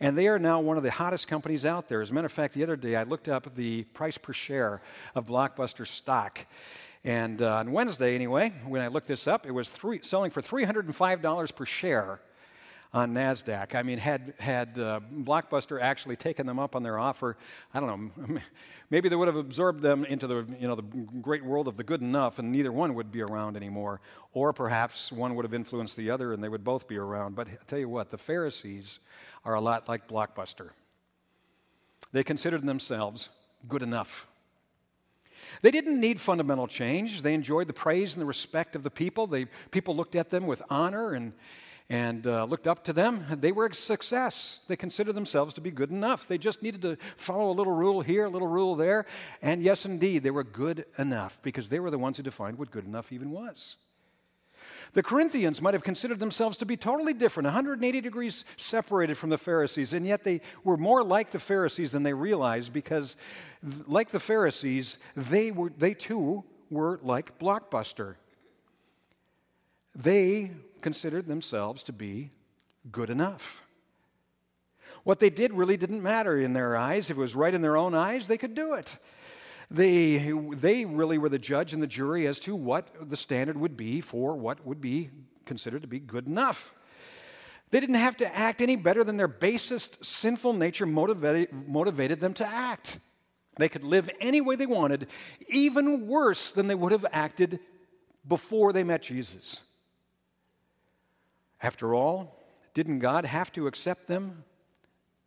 and 0.00 0.16
they 0.16 0.28
are 0.28 0.38
now 0.38 0.60
one 0.60 0.76
of 0.76 0.82
the 0.82 0.90
hottest 0.90 1.28
companies 1.28 1.64
out 1.64 1.88
there. 1.88 2.00
As 2.00 2.10
a 2.10 2.14
matter 2.14 2.26
of 2.26 2.32
fact, 2.32 2.54
the 2.54 2.62
other 2.62 2.76
day 2.76 2.96
I 2.96 3.02
looked 3.02 3.28
up 3.28 3.54
the 3.54 3.84
price 3.84 4.16
per 4.16 4.32
share 4.32 4.80
of 5.14 5.26
Blockbuster 5.26 5.86
stock, 5.86 6.46
and 7.04 7.42
uh, 7.42 7.56
on 7.56 7.72
Wednesday, 7.72 8.14
anyway, 8.14 8.50
when 8.66 8.80
I 8.80 8.88
looked 8.88 9.08
this 9.08 9.28
up, 9.28 9.44
it 9.44 9.50
was 9.50 9.68
three, 9.68 10.00
selling 10.02 10.30
for 10.30 10.40
$305 10.40 11.54
per 11.54 11.66
share 11.66 12.20
on 12.94 13.12
NASDAQ. 13.12 13.74
I 13.74 13.82
mean, 13.82 13.98
had, 13.98 14.34
had 14.38 14.78
uh, 14.78 15.00
Blockbuster 15.12 15.82
actually 15.82 16.14
taken 16.14 16.46
them 16.46 16.60
up 16.60 16.76
on 16.76 16.84
their 16.84 16.96
offer, 16.96 17.36
I 17.74 17.80
don't 17.80 18.16
know, 18.16 18.40
maybe 18.90 19.08
they 19.08 19.16
would 19.16 19.26
have 19.26 19.36
absorbed 19.36 19.82
them 19.82 20.04
into 20.04 20.28
the, 20.28 20.46
you 20.60 20.68
know, 20.68 20.76
the 20.76 20.82
great 21.20 21.44
world 21.44 21.66
of 21.66 21.76
the 21.76 21.82
good 21.82 22.02
enough, 22.02 22.38
and 22.38 22.52
neither 22.52 22.70
one 22.70 22.94
would 22.94 23.10
be 23.10 23.20
around 23.20 23.56
anymore. 23.56 24.00
Or 24.32 24.52
perhaps 24.52 25.10
one 25.10 25.34
would 25.34 25.44
have 25.44 25.52
influenced 25.52 25.96
the 25.96 26.08
other 26.08 26.32
and 26.32 26.42
they 26.42 26.48
would 26.48 26.62
both 26.62 26.86
be 26.86 26.96
around. 26.96 27.34
But 27.34 27.48
I 27.48 27.58
tell 27.66 27.80
you 27.80 27.88
what, 27.88 28.12
the 28.12 28.18
Pharisees 28.18 29.00
are 29.44 29.54
a 29.54 29.60
lot 29.60 29.88
like 29.88 30.06
Blockbuster. 30.06 30.70
They 32.12 32.22
considered 32.22 32.64
themselves 32.64 33.28
good 33.68 33.82
enough. 33.82 34.28
They 35.62 35.72
didn't 35.72 35.98
need 35.98 36.20
fundamental 36.20 36.68
change. 36.68 37.22
They 37.22 37.34
enjoyed 37.34 37.66
the 37.66 37.72
praise 37.72 38.14
and 38.14 38.22
the 38.22 38.26
respect 38.26 38.76
of 38.76 38.84
the 38.84 38.90
people. 38.90 39.26
They, 39.26 39.46
people 39.72 39.96
looked 39.96 40.14
at 40.14 40.30
them 40.30 40.46
with 40.46 40.62
honor 40.70 41.12
and, 41.12 41.32
and 41.90 42.26
uh, 42.26 42.44
looked 42.44 42.66
up 42.66 42.84
to 42.84 42.92
them. 42.92 43.24
They 43.30 43.52
were 43.52 43.66
a 43.66 43.74
success. 43.74 44.60
They 44.68 44.76
considered 44.76 45.14
themselves 45.14 45.54
to 45.54 45.60
be 45.60 45.70
good 45.70 45.90
enough. 45.90 46.26
They 46.26 46.38
just 46.38 46.62
needed 46.62 46.82
to 46.82 46.96
follow 47.16 47.50
a 47.50 47.52
little 47.52 47.74
rule 47.74 48.00
here, 48.00 48.24
a 48.24 48.30
little 48.30 48.48
rule 48.48 48.74
there. 48.74 49.04
And 49.42 49.62
yes, 49.62 49.84
indeed, 49.84 50.22
they 50.22 50.30
were 50.30 50.44
good 50.44 50.86
enough 50.98 51.38
because 51.42 51.68
they 51.68 51.80
were 51.80 51.90
the 51.90 51.98
ones 51.98 52.16
who 52.16 52.22
defined 52.22 52.58
what 52.58 52.70
good 52.70 52.86
enough 52.86 53.12
even 53.12 53.30
was. 53.30 53.76
The 54.94 55.02
Corinthians 55.02 55.60
might 55.60 55.74
have 55.74 55.82
considered 55.82 56.20
themselves 56.20 56.56
to 56.58 56.66
be 56.66 56.76
totally 56.76 57.14
different, 57.14 57.46
180 57.46 58.00
degrees 58.00 58.44
separated 58.56 59.18
from 59.18 59.28
the 59.28 59.38
Pharisees, 59.38 59.92
and 59.92 60.06
yet 60.06 60.22
they 60.22 60.40
were 60.62 60.76
more 60.76 61.02
like 61.02 61.32
the 61.32 61.40
Pharisees 61.40 61.90
than 61.90 62.04
they 62.04 62.14
realized 62.14 62.72
because, 62.72 63.16
like 63.88 64.10
the 64.10 64.20
Pharisees, 64.20 64.98
they, 65.16 65.50
were, 65.50 65.72
they 65.76 65.94
too 65.94 66.44
were 66.70 67.00
like 67.02 67.40
Blockbuster. 67.40 68.14
They 69.96 70.52
considered 70.84 71.26
themselves 71.26 71.82
to 71.82 71.94
be 71.94 72.30
good 72.92 73.08
enough. 73.08 73.62
What 75.02 75.18
they 75.18 75.30
did 75.30 75.54
really 75.54 75.78
didn't 75.78 76.02
matter 76.02 76.38
in 76.38 76.52
their 76.52 76.76
eyes. 76.76 77.08
If 77.08 77.16
it 77.16 77.20
was 77.20 77.34
right 77.34 77.54
in 77.54 77.62
their 77.62 77.78
own 77.78 77.94
eyes, 77.94 78.28
they 78.28 78.36
could 78.36 78.54
do 78.54 78.74
it. 78.74 78.98
they, 79.70 80.18
they 80.52 80.84
really 80.84 81.16
were 81.16 81.30
the 81.30 81.38
judge 81.38 81.72
and 81.72 81.82
the 81.82 81.86
jury 81.86 82.26
as 82.26 82.38
to 82.40 82.54
what 82.54 82.88
the 83.00 83.16
standard 83.16 83.56
would 83.56 83.78
be 83.78 84.02
for 84.02 84.36
what 84.36 84.66
would 84.66 84.82
be 84.82 85.08
considered 85.46 85.80
to 85.80 85.88
be 85.88 85.98
good 85.98 86.26
enough. 86.26 86.74
They 87.70 87.80
didn't 87.80 87.94
have 87.94 88.18
to 88.18 88.36
act 88.36 88.60
any 88.60 88.76
better 88.76 89.04
than 89.04 89.16
their 89.16 89.26
basest 89.26 90.04
sinful 90.04 90.52
nature 90.52 90.84
motivated, 90.84 91.48
motivated 91.66 92.20
them 92.20 92.34
to 92.34 92.46
act. 92.46 92.98
They 93.56 93.70
could 93.70 93.84
live 93.84 94.10
any 94.20 94.42
way 94.42 94.56
they 94.56 94.66
wanted, 94.66 95.06
even 95.48 96.06
worse 96.06 96.50
than 96.50 96.66
they 96.66 96.74
would 96.74 96.92
have 96.92 97.06
acted 97.10 97.58
before 98.28 98.74
they 98.74 98.84
met 98.84 99.00
Jesus. 99.00 99.62
After 101.64 101.94
all, 101.94 102.38
didn't 102.74 102.98
God 102.98 103.24
have 103.24 103.50
to 103.52 103.66
accept 103.66 104.06
them 104.06 104.44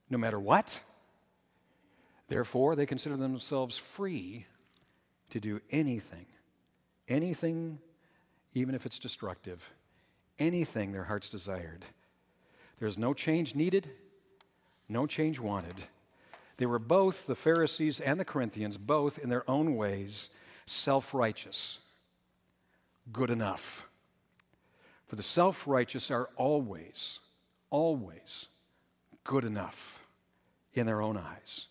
no 0.08 0.20
matter 0.20 0.40
what? 0.40 0.80
Therefore, 2.28 2.76
they 2.76 2.86
consider 2.86 3.18
themselves 3.18 3.76
free 3.76 4.46
to 5.32 5.40
do 5.40 5.60
anything, 5.72 6.28
anything, 7.08 7.80
even 8.54 8.76
if 8.76 8.86
it's 8.86 9.00
destructive, 9.00 9.68
anything 10.38 10.92
their 10.92 11.06
hearts 11.06 11.28
desired. 11.28 11.84
There's 12.78 13.00
no 13.00 13.16
change 13.16 13.56
needed, 13.56 13.90
no 14.88 15.08
change 15.08 15.40
wanted. 15.40 15.86
They 16.58 16.68
were 16.68 16.78
both, 16.78 17.26
the 17.26 17.34
Pharisees 17.34 18.00
and 18.00 18.20
the 18.20 18.26
Corinthians, 18.26 18.78
both 18.78 19.18
in 19.18 19.30
their 19.30 19.50
own 19.50 19.76
ways, 19.76 20.30
self 20.68 21.16
righteous, 21.16 21.80
good 23.12 23.32
enough. 23.32 23.87
For 25.08 25.16
the 25.16 25.24
self 25.24 25.68
righteous 25.68 26.12
are 26.12 26.30
always, 26.36 27.20
always 27.70 28.48
good 29.24 29.46
enough 29.46 30.06
in 30.74 30.86
their 30.86 31.02
own 31.02 31.18
eyes 31.18 31.68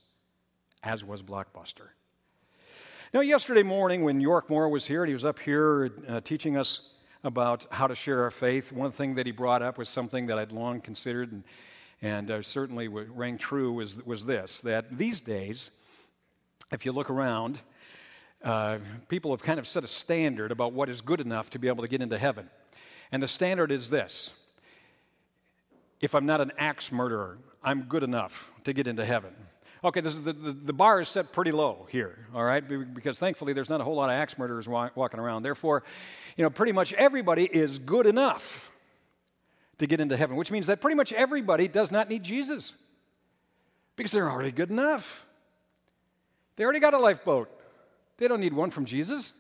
as 0.83 1.05
was 1.05 1.23
Blockbuster. 1.23 1.89
Now, 3.13 3.21
yesterday 3.21 3.63
morning 3.63 4.05
when 4.05 4.21
York 4.21 4.49
Moore 4.49 4.69
was 4.69 4.87
here, 4.87 5.03
and 5.03 5.09
he 5.09 5.15
was 5.15 5.25
up 5.25 5.39
here 5.39 5.93
uh, 6.09 6.21
teaching 6.21 6.57
us 6.57 6.91
about 7.25 7.67
how 7.71 7.87
to 7.87 7.95
share 7.95 8.23
our 8.23 8.31
faith, 8.31 8.73
one 8.73 8.93
thing 8.93 9.17
that 9.17 9.27
he 9.27 9.33
brought 9.33 9.63
up 9.63 9.79
was 9.79 9.89
something 9.89 10.27
that 10.27 10.39
I'd 10.39 10.53
long 10.53 10.81
considered 10.81 11.33
and, 11.33 11.45
and 12.03 12.31
uh, 12.31 12.43
certainly 12.43 12.89
rang 12.89 13.37
true 13.37 13.73
was, 13.73 14.05
was 14.05 14.25
this 14.27 14.61
that 14.61 14.97
these 14.97 15.21
days, 15.21 15.71
if 16.73 16.85
you 16.85 16.93
look 16.93 17.11
around, 17.11 17.61
uh, 18.45 18.79
people 19.09 19.33
have 19.33 19.43
kind 19.43 19.59
of 19.59 19.67
set 19.67 19.83
a 19.83 19.89
standard 19.89 20.53
about 20.53 20.73
what 20.73 20.89
is 20.89 21.01
good 21.01 21.21
enough 21.21 21.51
to 21.51 21.59
be 21.59 21.69
able 21.69 21.83
to 21.83 21.89
get 21.89 22.03
into 22.03 22.19
heaven. 22.19 22.49
And 23.13 23.23
the 23.23 23.29
standard 23.29 23.71
is 23.71 23.91
this 23.91 24.33
if 26.01 26.15
I'm 26.15 26.27
not 26.27 26.41
an 26.41 26.53
axe 26.59 26.93
murderer, 26.93 27.39
I'm 27.63 27.83
good 27.83 28.03
enough 28.03 28.51
to 28.65 28.73
get 28.73 28.87
into 28.87 29.05
heaven. 29.05 29.35
Okay, 29.85 30.01
this, 30.01 30.15
the, 30.15 30.33
the, 30.33 30.53
the, 30.53 30.73
bar 30.73 31.01
is 31.01 31.09
set 31.09 31.33
pretty 31.33 31.53
low 31.53 31.87
here, 31.91 32.27
all 32.35 32.43
right, 32.43 32.61
because 32.95 33.19
thankfully 33.19 33.53
there's 33.53 33.69
not 33.69 33.81
a 33.81 33.85
whole 33.85 33.95
lot 33.95 34.09
of 34.09 34.15
axe 34.15 34.37
murderers 34.37 34.67
walking 34.67 35.21
around. 35.21 35.43
Therefore, 35.43 35.85
you 36.37 36.43
know, 36.43 36.51
pretty 36.51 36.73
much 36.73 36.93
everybody 36.95 37.45
is 37.45 37.79
good 37.79 38.07
enough 38.07 38.71
to 39.79 39.87
get 39.87 40.01
into 40.01 40.17
heaven, 40.17 40.37
which 40.37 40.51
means 40.51 40.67
that 40.67 40.81
pretty 40.81 40.97
much 40.97 41.13
everybody 41.13 41.69
does 41.69 41.91
not 41.91 42.09
need 42.09 42.23
Jesus 42.23 42.73
because 43.97 44.11
they're 44.13 44.31
already 44.31 44.51
good 44.51 44.71
enough. 44.71 45.27
They 46.57 46.65
already 46.65 46.81
got 46.81 46.95
a 46.95 46.99
lifeboat, 46.99 47.51
they 48.17 48.29
don't 48.29 48.41
need 48.41 48.55
one 48.55 48.71
from 48.71 48.87
Jesus. 48.87 49.33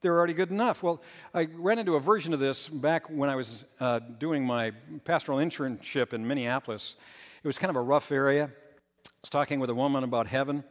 They're 0.00 0.16
already 0.16 0.32
good 0.32 0.50
enough. 0.50 0.84
Well, 0.84 1.02
I 1.34 1.48
ran 1.54 1.80
into 1.80 1.96
a 1.96 2.00
version 2.00 2.32
of 2.32 2.38
this 2.38 2.68
back 2.68 3.10
when 3.10 3.28
I 3.28 3.34
was 3.34 3.64
uh, 3.80 3.98
doing 3.98 4.44
my 4.44 4.70
pastoral 5.04 5.38
internship 5.38 6.12
in 6.12 6.24
Minneapolis. 6.24 6.94
It 7.42 7.46
was 7.48 7.58
kind 7.58 7.70
of 7.70 7.74
a 7.74 7.80
rough 7.80 8.12
area 8.12 8.44
I 8.44 9.10
was 9.22 9.30
talking 9.30 9.58
with 9.58 9.70
a 9.70 9.74
woman 9.74 10.04
about 10.04 10.28
heaven, 10.28 10.62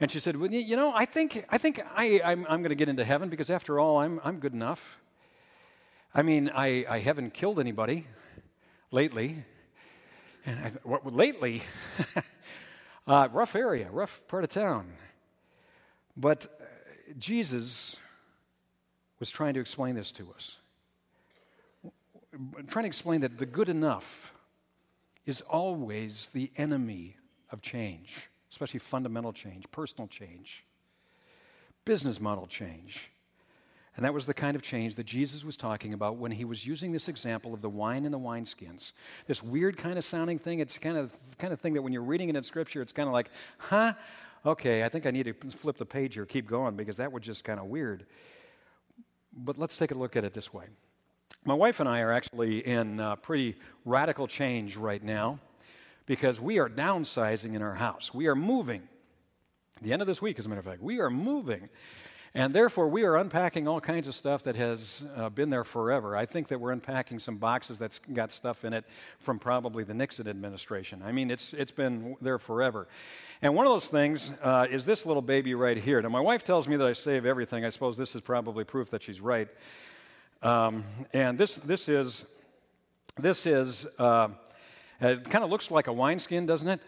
and 0.00 0.10
she 0.10 0.18
said, 0.18 0.36
well, 0.36 0.50
You 0.50 0.76
know, 0.76 0.94
I 0.94 1.04
think, 1.04 1.44
I 1.50 1.58
think 1.58 1.78
I, 1.94 2.22
I'm, 2.24 2.46
I'm 2.48 2.62
going 2.62 2.70
to 2.70 2.74
get 2.74 2.88
into 2.88 3.04
heaven 3.04 3.28
because, 3.28 3.50
after 3.50 3.78
all, 3.78 3.98
I'm, 3.98 4.18
I'm 4.24 4.38
good 4.38 4.54
enough. 4.54 4.98
I 6.14 6.22
mean, 6.22 6.50
I, 6.54 6.86
I 6.88 7.00
haven't 7.00 7.34
killed 7.34 7.60
anybody 7.60 8.06
lately. 8.90 9.44
And 10.46 10.58
I 10.58 10.70
what, 10.84 11.12
lately? 11.12 11.62
uh, 13.06 13.28
rough 13.30 13.54
area, 13.54 13.90
rough 13.90 14.22
part 14.26 14.44
of 14.44 14.48
town. 14.48 14.94
But 16.16 16.46
uh, 16.46 16.64
Jesus 17.18 17.98
was 19.18 19.30
trying 19.30 19.54
to 19.54 19.60
explain 19.60 19.94
this 19.94 20.12
to 20.12 20.32
us. 20.34 20.58
Trying 22.66 22.84
to 22.84 22.88
explain 22.88 23.20
that 23.20 23.38
the 23.38 23.46
good 23.46 23.68
enough 23.68 24.32
is 25.24 25.40
always 25.42 26.28
the 26.32 26.50
enemy 26.56 27.16
of 27.50 27.62
change, 27.62 28.28
especially 28.50 28.80
fundamental 28.80 29.32
change, 29.32 29.70
personal 29.70 30.08
change, 30.08 30.64
business 31.84 32.20
model 32.20 32.46
change. 32.46 33.10
And 33.96 34.04
that 34.04 34.12
was 34.12 34.26
the 34.26 34.34
kind 34.34 34.56
of 34.56 34.62
change 34.62 34.96
that 34.96 35.06
Jesus 35.06 35.44
was 35.44 35.56
talking 35.56 35.94
about 35.94 36.16
when 36.16 36.32
he 36.32 36.44
was 36.44 36.66
using 36.66 36.90
this 36.90 37.06
example 37.06 37.54
of 37.54 37.62
the 37.62 37.68
wine 37.68 38.04
and 38.04 38.12
the 38.12 38.18
wineskins. 38.18 38.92
This 39.28 39.40
weird 39.40 39.76
kind 39.76 39.96
of 39.96 40.04
sounding 40.04 40.40
thing. 40.40 40.58
It's 40.58 40.76
kind 40.78 40.96
of 40.96 41.12
kind 41.38 41.52
of 41.52 41.60
thing 41.60 41.74
that 41.74 41.82
when 41.82 41.92
you're 41.92 42.02
reading 42.02 42.28
it 42.28 42.34
in 42.34 42.42
Scripture, 42.42 42.82
it's 42.82 42.92
kind 42.92 43.08
of 43.08 43.12
like, 43.12 43.30
huh? 43.58 43.92
Okay, 44.44 44.82
I 44.82 44.88
think 44.88 45.06
I 45.06 45.12
need 45.12 45.26
to 45.26 45.50
flip 45.50 45.78
the 45.78 45.86
page 45.86 46.14
here, 46.14 46.26
keep 46.26 46.48
going, 46.48 46.74
because 46.74 46.96
that 46.96 47.12
was 47.12 47.22
just 47.22 47.44
kind 47.44 47.60
of 47.60 47.66
weird. 47.66 48.04
But 49.36 49.58
let's 49.58 49.76
take 49.76 49.90
a 49.90 49.94
look 49.94 50.16
at 50.16 50.24
it 50.24 50.32
this 50.32 50.52
way. 50.52 50.66
My 51.44 51.54
wife 51.54 51.80
and 51.80 51.88
I 51.88 52.00
are 52.00 52.12
actually 52.12 52.66
in 52.66 53.00
uh, 53.00 53.16
pretty 53.16 53.56
radical 53.84 54.26
change 54.26 54.76
right 54.76 55.02
now 55.02 55.38
because 56.06 56.40
we 56.40 56.58
are 56.58 56.68
downsizing 56.68 57.54
in 57.54 57.62
our 57.62 57.74
house. 57.74 58.14
We 58.14 58.26
are 58.28 58.34
moving. 58.34 58.82
The 59.82 59.92
end 59.92 60.00
of 60.00 60.08
this 60.08 60.22
week, 60.22 60.38
as 60.38 60.46
a 60.46 60.48
matter 60.48 60.60
of 60.60 60.64
fact, 60.64 60.82
we 60.82 61.00
are 61.00 61.10
moving. 61.10 61.68
And 62.36 62.52
therefore, 62.52 62.88
we 62.88 63.04
are 63.04 63.14
unpacking 63.14 63.68
all 63.68 63.80
kinds 63.80 64.08
of 64.08 64.14
stuff 64.14 64.42
that 64.42 64.56
has 64.56 65.04
uh, 65.16 65.28
been 65.28 65.50
there 65.50 65.62
forever. 65.62 66.16
I 66.16 66.26
think 66.26 66.48
that 66.48 66.60
we're 66.60 66.72
unpacking 66.72 67.20
some 67.20 67.36
boxes 67.36 67.78
that's 67.78 68.00
got 68.12 68.32
stuff 68.32 68.64
in 68.64 68.72
it 68.72 68.84
from 69.20 69.38
probably 69.38 69.84
the 69.84 69.94
Nixon 69.94 70.26
administration. 70.26 71.00
I 71.04 71.12
mean, 71.12 71.30
it's, 71.30 71.52
it's 71.52 71.70
been 71.70 72.16
there 72.20 72.40
forever. 72.40 72.88
And 73.40 73.54
one 73.54 73.66
of 73.66 73.72
those 73.72 73.86
things 73.86 74.32
uh, 74.42 74.66
is 74.68 74.84
this 74.84 75.06
little 75.06 75.22
baby 75.22 75.54
right 75.54 75.76
here. 75.76 76.02
Now, 76.02 76.08
my 76.08 76.20
wife 76.20 76.42
tells 76.42 76.66
me 76.66 76.76
that 76.76 76.86
I 76.86 76.92
save 76.92 77.24
everything. 77.24 77.64
I 77.64 77.70
suppose 77.70 77.96
this 77.96 78.16
is 78.16 78.20
probably 78.20 78.64
proof 78.64 78.90
that 78.90 79.04
she's 79.04 79.20
right. 79.20 79.48
Um, 80.42 80.82
and 81.12 81.38
this, 81.38 81.54
this 81.56 81.88
is, 81.88 82.26
this 83.16 83.46
is 83.46 83.86
uh, 83.96 84.28
it 85.00 85.30
kind 85.30 85.44
of 85.44 85.50
looks 85.50 85.70
like 85.70 85.86
a 85.86 85.92
wineskin, 85.92 86.46
doesn't 86.46 86.68
it? 86.68 86.80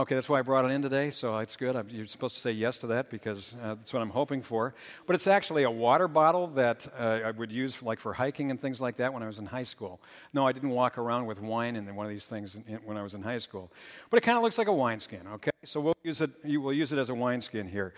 Okay, 0.00 0.14
that's 0.14 0.30
why 0.30 0.38
I 0.38 0.42
brought 0.42 0.64
it 0.64 0.70
in 0.70 0.80
today, 0.80 1.10
so 1.10 1.36
it's 1.36 1.56
good. 1.56 1.76
I'm, 1.76 1.86
you're 1.90 2.06
supposed 2.06 2.34
to 2.36 2.40
say 2.40 2.52
yes 2.52 2.78
to 2.78 2.86
that 2.86 3.10
because 3.10 3.54
uh, 3.62 3.74
that's 3.74 3.92
what 3.92 4.00
I'm 4.00 4.08
hoping 4.08 4.40
for. 4.40 4.74
But 5.06 5.14
it's 5.14 5.26
actually 5.26 5.64
a 5.64 5.70
water 5.70 6.08
bottle 6.08 6.46
that 6.54 6.88
uh, 6.98 7.20
I 7.22 7.30
would 7.32 7.52
use 7.52 7.74
for, 7.74 7.84
like 7.84 8.00
for 8.00 8.14
hiking 8.14 8.50
and 8.50 8.58
things 8.58 8.80
like 8.80 8.96
that 8.96 9.12
when 9.12 9.22
I 9.22 9.26
was 9.26 9.38
in 9.38 9.44
high 9.44 9.64
school. 9.64 10.00
No, 10.32 10.46
I 10.46 10.52
didn't 10.52 10.70
walk 10.70 10.96
around 10.96 11.26
with 11.26 11.42
wine 11.42 11.76
in 11.76 11.94
one 11.94 12.06
of 12.06 12.10
these 12.10 12.24
things 12.24 12.54
in, 12.66 12.76
when 12.76 12.96
I 12.96 13.02
was 13.02 13.12
in 13.12 13.20
high 13.20 13.40
school. 13.40 13.70
But 14.08 14.16
it 14.16 14.20
kind 14.22 14.38
of 14.38 14.42
looks 14.42 14.56
like 14.56 14.68
a 14.68 14.72
wineskin. 14.72 15.26
Okay, 15.34 15.50
so 15.64 15.82
we'll 15.82 15.94
use 16.02 16.22
it. 16.22 16.30
You 16.44 16.62
will 16.62 16.72
use 16.72 16.94
it 16.94 16.98
as 16.98 17.10
a 17.10 17.14
wineskin 17.14 17.68
here. 17.68 17.92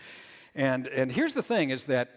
And 0.57 0.89
and 0.89 1.13
here's 1.13 1.35
the 1.35 1.43
thing: 1.45 1.71
is 1.71 1.85
that 1.85 2.11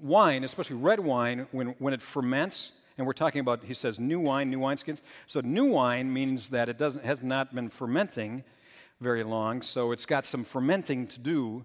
wine, 0.00 0.44
especially 0.44 0.76
red 0.76 1.00
wine, 1.00 1.46
when 1.52 1.74
when 1.78 1.92
it 1.92 2.00
ferments 2.00 2.72
and 2.98 3.06
we're 3.06 3.12
talking 3.12 3.40
about, 3.40 3.64
he 3.64 3.74
says, 3.74 4.00
new 4.00 4.18
wine, 4.18 4.50
new 4.50 4.58
wineskins. 4.58 5.02
So 5.26 5.40
new 5.40 5.70
wine 5.70 6.12
means 6.12 6.48
that 6.48 6.68
it 6.68 6.78
doesn't, 6.78 7.04
has 7.04 7.22
not 7.22 7.54
been 7.54 7.68
fermenting 7.68 8.42
very 9.00 9.22
long, 9.22 9.60
so 9.60 9.92
it's 9.92 10.06
got 10.06 10.24
some 10.24 10.44
fermenting 10.44 11.06
to 11.08 11.20
do. 11.20 11.64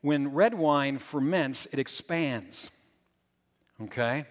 When 0.00 0.32
red 0.32 0.54
wine 0.54 0.98
ferments, 0.98 1.66
it 1.72 1.78
expands. 1.78 2.70
Okay? 3.82 4.26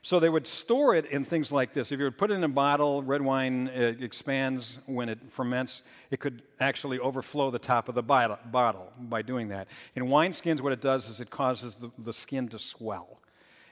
So 0.00 0.20
they 0.20 0.28
would 0.28 0.46
store 0.46 0.94
it 0.94 1.06
in 1.06 1.24
things 1.24 1.50
like 1.52 1.72
this. 1.72 1.92
If 1.92 1.98
you 1.98 2.04
would 2.04 2.18
put 2.18 2.30
it 2.30 2.34
in 2.34 2.44
a 2.44 2.48
bottle, 2.48 3.02
red 3.02 3.22
wine 3.22 3.68
uh, 3.68 3.94
expands 4.00 4.78
when 4.86 5.08
it 5.08 5.18
ferments. 5.30 5.82
It 6.10 6.20
could 6.20 6.42
actually 6.60 6.98
overflow 6.98 7.50
the 7.50 7.58
top 7.58 7.88
of 7.88 7.94
the 7.94 8.02
bottle 8.02 8.92
by 8.98 9.22
doing 9.22 9.48
that. 9.48 9.68
In 9.94 10.04
wineskins, 10.04 10.60
what 10.60 10.72
it 10.72 10.82
does 10.82 11.08
is 11.08 11.20
it 11.20 11.30
causes 11.30 11.76
the, 11.76 11.90
the 11.98 12.12
skin 12.12 12.48
to 12.48 12.58
swell, 12.58 13.20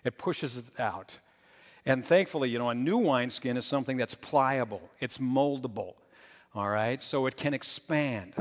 it 0.05 0.16
pushes 0.16 0.57
it 0.57 0.70
out. 0.79 1.18
And 1.85 2.05
thankfully, 2.05 2.49
you 2.49 2.59
know, 2.59 2.71
a 2.71 2.75
new 2.75 2.99
wineskin 2.99 3.57
is 3.57 3.66
something 3.66 3.97
that's 3.97 4.14
pliable, 4.14 4.83
it's 5.01 5.18
moldable, 5.18 5.95
all 6.55 6.68
right? 6.68 7.03
So 7.03 7.27
it 7.27 7.37
can 7.37 7.55
expand. 7.55 8.35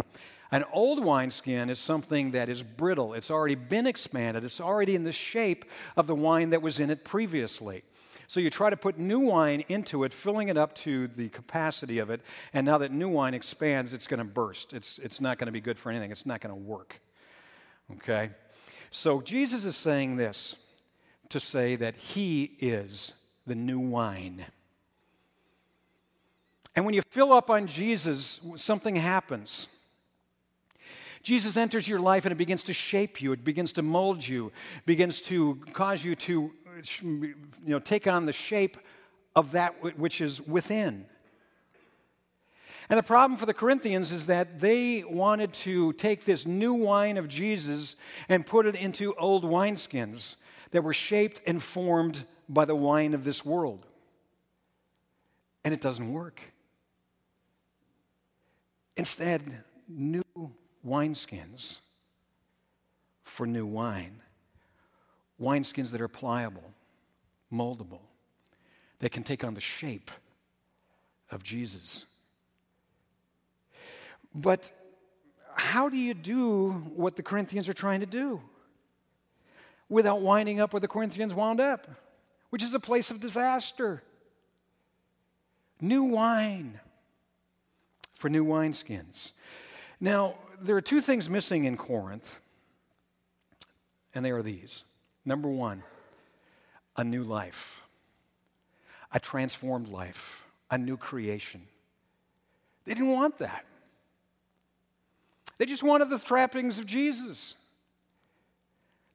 An 0.51 0.65
old 0.73 1.03
wineskin 1.03 1.69
is 1.69 1.79
something 1.79 2.31
that 2.31 2.49
is 2.49 2.61
brittle. 2.61 3.13
It's 3.13 3.31
already 3.31 3.55
been 3.55 3.87
expanded. 3.87 4.43
It's 4.43 4.59
already 4.59 4.95
in 4.95 5.05
the 5.05 5.13
shape 5.13 5.63
of 5.95 6.07
the 6.07 6.15
wine 6.15 6.49
that 6.49 6.61
was 6.61 6.79
in 6.79 6.89
it 6.89 7.05
previously. 7.05 7.83
So 8.27 8.39
you 8.39 8.49
try 8.49 8.69
to 8.69 8.77
put 8.77 8.99
new 8.99 9.19
wine 9.19 9.63
into 9.69 10.03
it, 10.03 10.13
filling 10.13 10.49
it 10.49 10.57
up 10.57 10.75
to 10.75 11.07
the 11.07 11.29
capacity 11.29 11.99
of 11.99 12.09
it, 12.09 12.21
and 12.53 12.65
now 12.65 12.77
that 12.77 12.91
new 12.91 13.09
wine 13.09 13.33
expands, 13.33 13.93
it's 13.93 14.07
going 14.07 14.19
to 14.19 14.25
burst. 14.25 14.73
It's, 14.73 14.99
it's 14.99 15.19
not 15.19 15.37
going 15.37 15.47
to 15.47 15.51
be 15.51 15.61
good 15.61 15.77
for 15.77 15.89
anything. 15.89 16.11
It's 16.11 16.25
not 16.25 16.41
going 16.41 16.55
to 16.55 16.61
work. 16.61 17.01
Okay? 17.93 18.29
So 18.89 19.21
Jesus 19.21 19.65
is 19.65 19.75
saying 19.75 20.17
this 20.17 20.55
to 21.29 21.39
say 21.39 21.77
that 21.77 21.95
he 21.95 22.55
is 22.59 23.13
the 23.51 23.55
new 23.55 23.79
wine. 23.79 24.45
And 26.73 26.85
when 26.85 26.93
you 26.93 27.01
fill 27.01 27.33
up 27.33 27.49
on 27.49 27.67
Jesus, 27.67 28.39
something 28.55 28.95
happens. 28.95 29.67
Jesus 31.21 31.57
enters 31.57 31.85
your 31.85 31.99
life 31.99 32.23
and 32.23 32.31
it 32.31 32.37
begins 32.37 32.63
to 32.63 32.73
shape 32.73 33.21
you, 33.21 33.33
it 33.33 33.43
begins 33.43 33.73
to 33.73 33.81
mold 33.81 34.25
you, 34.25 34.53
begins 34.85 35.19
to 35.23 35.59
cause 35.73 36.05
you 36.05 36.15
to 36.15 36.53
you 37.03 37.35
know, 37.65 37.79
take 37.79 38.07
on 38.07 38.25
the 38.25 38.31
shape 38.31 38.77
of 39.35 39.51
that 39.51 39.99
which 39.99 40.21
is 40.21 40.41
within. 40.41 41.05
And 42.87 42.97
the 42.97 43.03
problem 43.03 43.37
for 43.37 43.45
the 43.45 43.53
Corinthians 43.53 44.13
is 44.13 44.27
that 44.27 44.61
they 44.61 45.03
wanted 45.03 45.51
to 45.65 45.91
take 45.93 46.23
this 46.23 46.45
new 46.45 46.73
wine 46.73 47.17
of 47.17 47.27
Jesus 47.27 47.97
and 48.29 48.45
put 48.45 48.65
it 48.65 48.77
into 48.77 49.13
old 49.15 49.43
wineskins 49.43 50.37
that 50.71 50.83
were 50.83 50.93
shaped 50.93 51.41
and 51.45 51.61
formed 51.61 52.25
by 52.49 52.65
the 52.65 52.75
wine 52.75 53.13
of 53.13 53.23
this 53.23 53.45
world. 53.45 53.85
And 55.63 55.73
it 55.73 55.81
doesn't 55.81 56.11
work. 56.11 56.41
Instead, 58.97 59.63
new 59.87 60.23
wineskins 60.85 61.79
for 63.23 63.45
new 63.45 63.65
wine. 63.65 64.21
Wineskins 65.39 65.91
that 65.91 66.01
are 66.01 66.07
pliable, 66.07 66.73
moldable, 67.51 68.01
that 68.99 69.11
can 69.11 69.23
take 69.23 69.43
on 69.43 69.53
the 69.53 69.61
shape 69.61 70.11
of 71.31 71.41
Jesus. 71.41 72.05
But 74.33 74.71
how 75.55 75.89
do 75.89 75.97
you 75.97 76.13
do 76.13 76.71
what 76.95 77.15
the 77.15 77.23
Corinthians 77.23 77.67
are 77.67 77.73
trying 77.73 78.01
to 78.01 78.05
do 78.05 78.41
without 79.91 80.21
winding 80.21 80.59
up 80.59 80.73
where 80.73 80.79
the 80.79 80.87
Corinthians 80.87 81.35
wound 81.35 81.59
up, 81.59 81.87
which 82.49 82.63
is 82.63 82.73
a 82.73 82.79
place 82.79 83.11
of 83.11 83.19
disaster? 83.19 84.01
New 85.81 86.05
wine 86.05 86.79
for 88.15 88.29
new 88.29 88.45
wineskins. 88.45 89.33
Now, 89.99 90.35
there 90.61 90.75
are 90.77 90.81
two 90.81 91.01
things 91.01 91.29
missing 91.29 91.65
in 91.65 91.75
Corinth, 91.75 92.39
and 94.15 94.23
they 94.23 94.31
are 94.31 94.41
these. 94.41 94.85
Number 95.25 95.49
one, 95.49 95.83
a 96.95 97.03
new 97.03 97.23
life, 97.23 97.81
a 99.11 99.19
transformed 99.19 99.89
life, 99.89 100.45
a 100.69 100.77
new 100.77 100.97
creation. 100.97 101.61
They 102.85 102.93
didn't 102.93 103.11
want 103.11 103.39
that. 103.39 103.65
They 105.57 105.65
just 105.65 105.83
wanted 105.83 106.09
the 106.09 106.17
trappings 106.17 106.79
of 106.79 106.85
Jesus. 106.85 107.55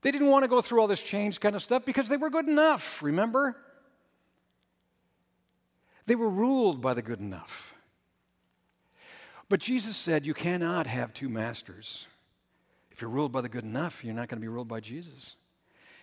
They 0.07 0.11
didn't 0.11 0.29
want 0.29 0.43
to 0.43 0.47
go 0.47 0.61
through 0.61 0.79
all 0.79 0.87
this 0.87 1.03
change 1.03 1.41
kind 1.41 1.53
of 1.53 1.61
stuff 1.61 1.83
because 1.83 2.07
they 2.07 2.15
were 2.15 2.29
good 2.29 2.47
enough, 2.47 3.03
remember? 3.03 3.57
They 6.05 6.15
were 6.15 6.29
ruled 6.29 6.79
by 6.79 6.93
the 6.93 7.01
good 7.01 7.19
enough. 7.19 7.75
But 9.49 9.59
Jesus 9.59 9.97
said 9.97 10.25
you 10.25 10.33
cannot 10.33 10.87
have 10.87 11.13
two 11.13 11.27
masters. 11.27 12.07
If 12.89 13.01
you're 13.01 13.09
ruled 13.09 13.33
by 13.33 13.41
the 13.41 13.49
good 13.49 13.65
enough, 13.65 14.01
you're 14.01 14.13
not 14.13 14.29
going 14.29 14.39
to 14.39 14.41
be 14.41 14.47
ruled 14.47 14.69
by 14.69 14.79
Jesus. 14.79 15.35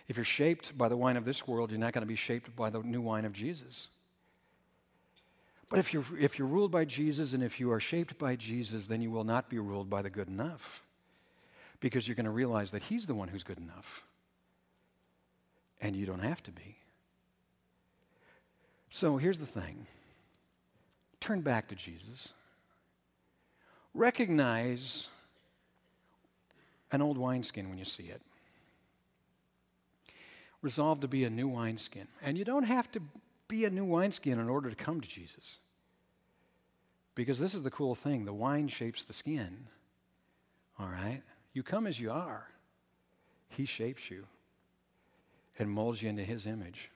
If 0.07 0.17
you're 0.17 0.23
shaped 0.23 0.77
by 0.77 0.87
the 0.87 0.97
wine 0.97 1.17
of 1.17 1.25
this 1.25 1.47
world, 1.47 1.71
you're 1.71 1.79
not 1.79 1.93
going 1.93 2.03
to 2.03 2.05
be 2.05 2.15
shaped 2.15 2.55
by 2.55 2.69
the 2.69 2.81
new 2.83 3.01
wine 3.01 3.25
of 3.25 3.33
Jesus. 3.33 3.89
But 5.67 5.79
if 5.79 5.95
you're, 5.95 6.05
if 6.19 6.37
you're 6.37 6.47
ruled 6.47 6.69
by 6.69 6.85
Jesus 6.85 7.33
and 7.33 7.41
if 7.41 7.59
you 7.59 7.71
are 7.71 7.79
shaped 7.79 8.19
by 8.19 8.35
Jesus, 8.35 8.85
then 8.85 9.01
you 9.01 9.09
will 9.09 9.23
not 9.23 9.49
be 9.49 9.57
ruled 9.57 9.89
by 9.89 10.03
the 10.03 10.11
good 10.11 10.27
enough 10.27 10.83
because 11.85 12.07
you're 12.07 12.15
going 12.15 12.25
to 12.25 12.31
realize 12.31 12.71
that 12.71 12.81
He's 12.81 13.05
the 13.05 13.13
one 13.13 13.27
who's 13.27 13.43
good 13.43 13.59
enough. 13.59 14.05
And 15.79 15.95
you 15.95 16.07
don't 16.07 16.23
have 16.23 16.41
to 16.41 16.51
be. 16.51 16.77
So 18.89 19.17
here's 19.17 19.37
the 19.37 19.45
thing 19.45 19.85
turn 21.19 21.41
back 21.41 21.67
to 21.67 21.75
Jesus. 21.75 22.33
Recognize 23.93 25.09
an 26.91 27.03
old 27.03 27.19
wineskin 27.19 27.69
when 27.69 27.77
you 27.77 27.85
see 27.85 28.05
it. 28.05 28.23
Resolve 30.63 31.01
to 31.01 31.07
be 31.07 31.23
a 31.23 31.29
new 31.29 31.47
wineskin. 31.47 32.07
And 32.23 32.35
you 32.35 32.45
don't 32.45 32.63
have 32.63 32.91
to 32.93 33.01
be 33.47 33.63
a 33.63 33.69
new 33.69 33.85
wineskin 33.85 34.39
in 34.39 34.49
order 34.49 34.71
to 34.71 34.75
come 34.75 35.01
to 35.01 35.07
Jesus. 35.07 35.59
Because 37.13 37.37
this 37.37 37.53
is 37.53 37.61
the 37.61 37.69
cool 37.69 37.93
thing 37.93 38.25
the 38.25 38.33
wine 38.33 38.69
shapes 38.69 39.05
the 39.05 39.13
skin. 39.13 39.67
All 40.79 40.87
right? 40.87 41.21
You 41.55 41.63
come 41.63 41.87
as 41.87 42.01
you 42.01 42.11
are, 42.11 42.49
He 43.47 43.65
shapes 43.65 44.11
you 44.11 44.27
and 45.57 45.71
molds 45.71 46.03
you 46.03 46.09
into 46.09 46.25
His 46.25 46.45
image. 46.45 46.91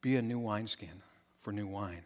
Be 0.00 0.16
a 0.16 0.22
new 0.22 0.38
wineskin 0.38 1.02
for 1.42 1.52
new 1.52 1.66
wine. 1.66 2.04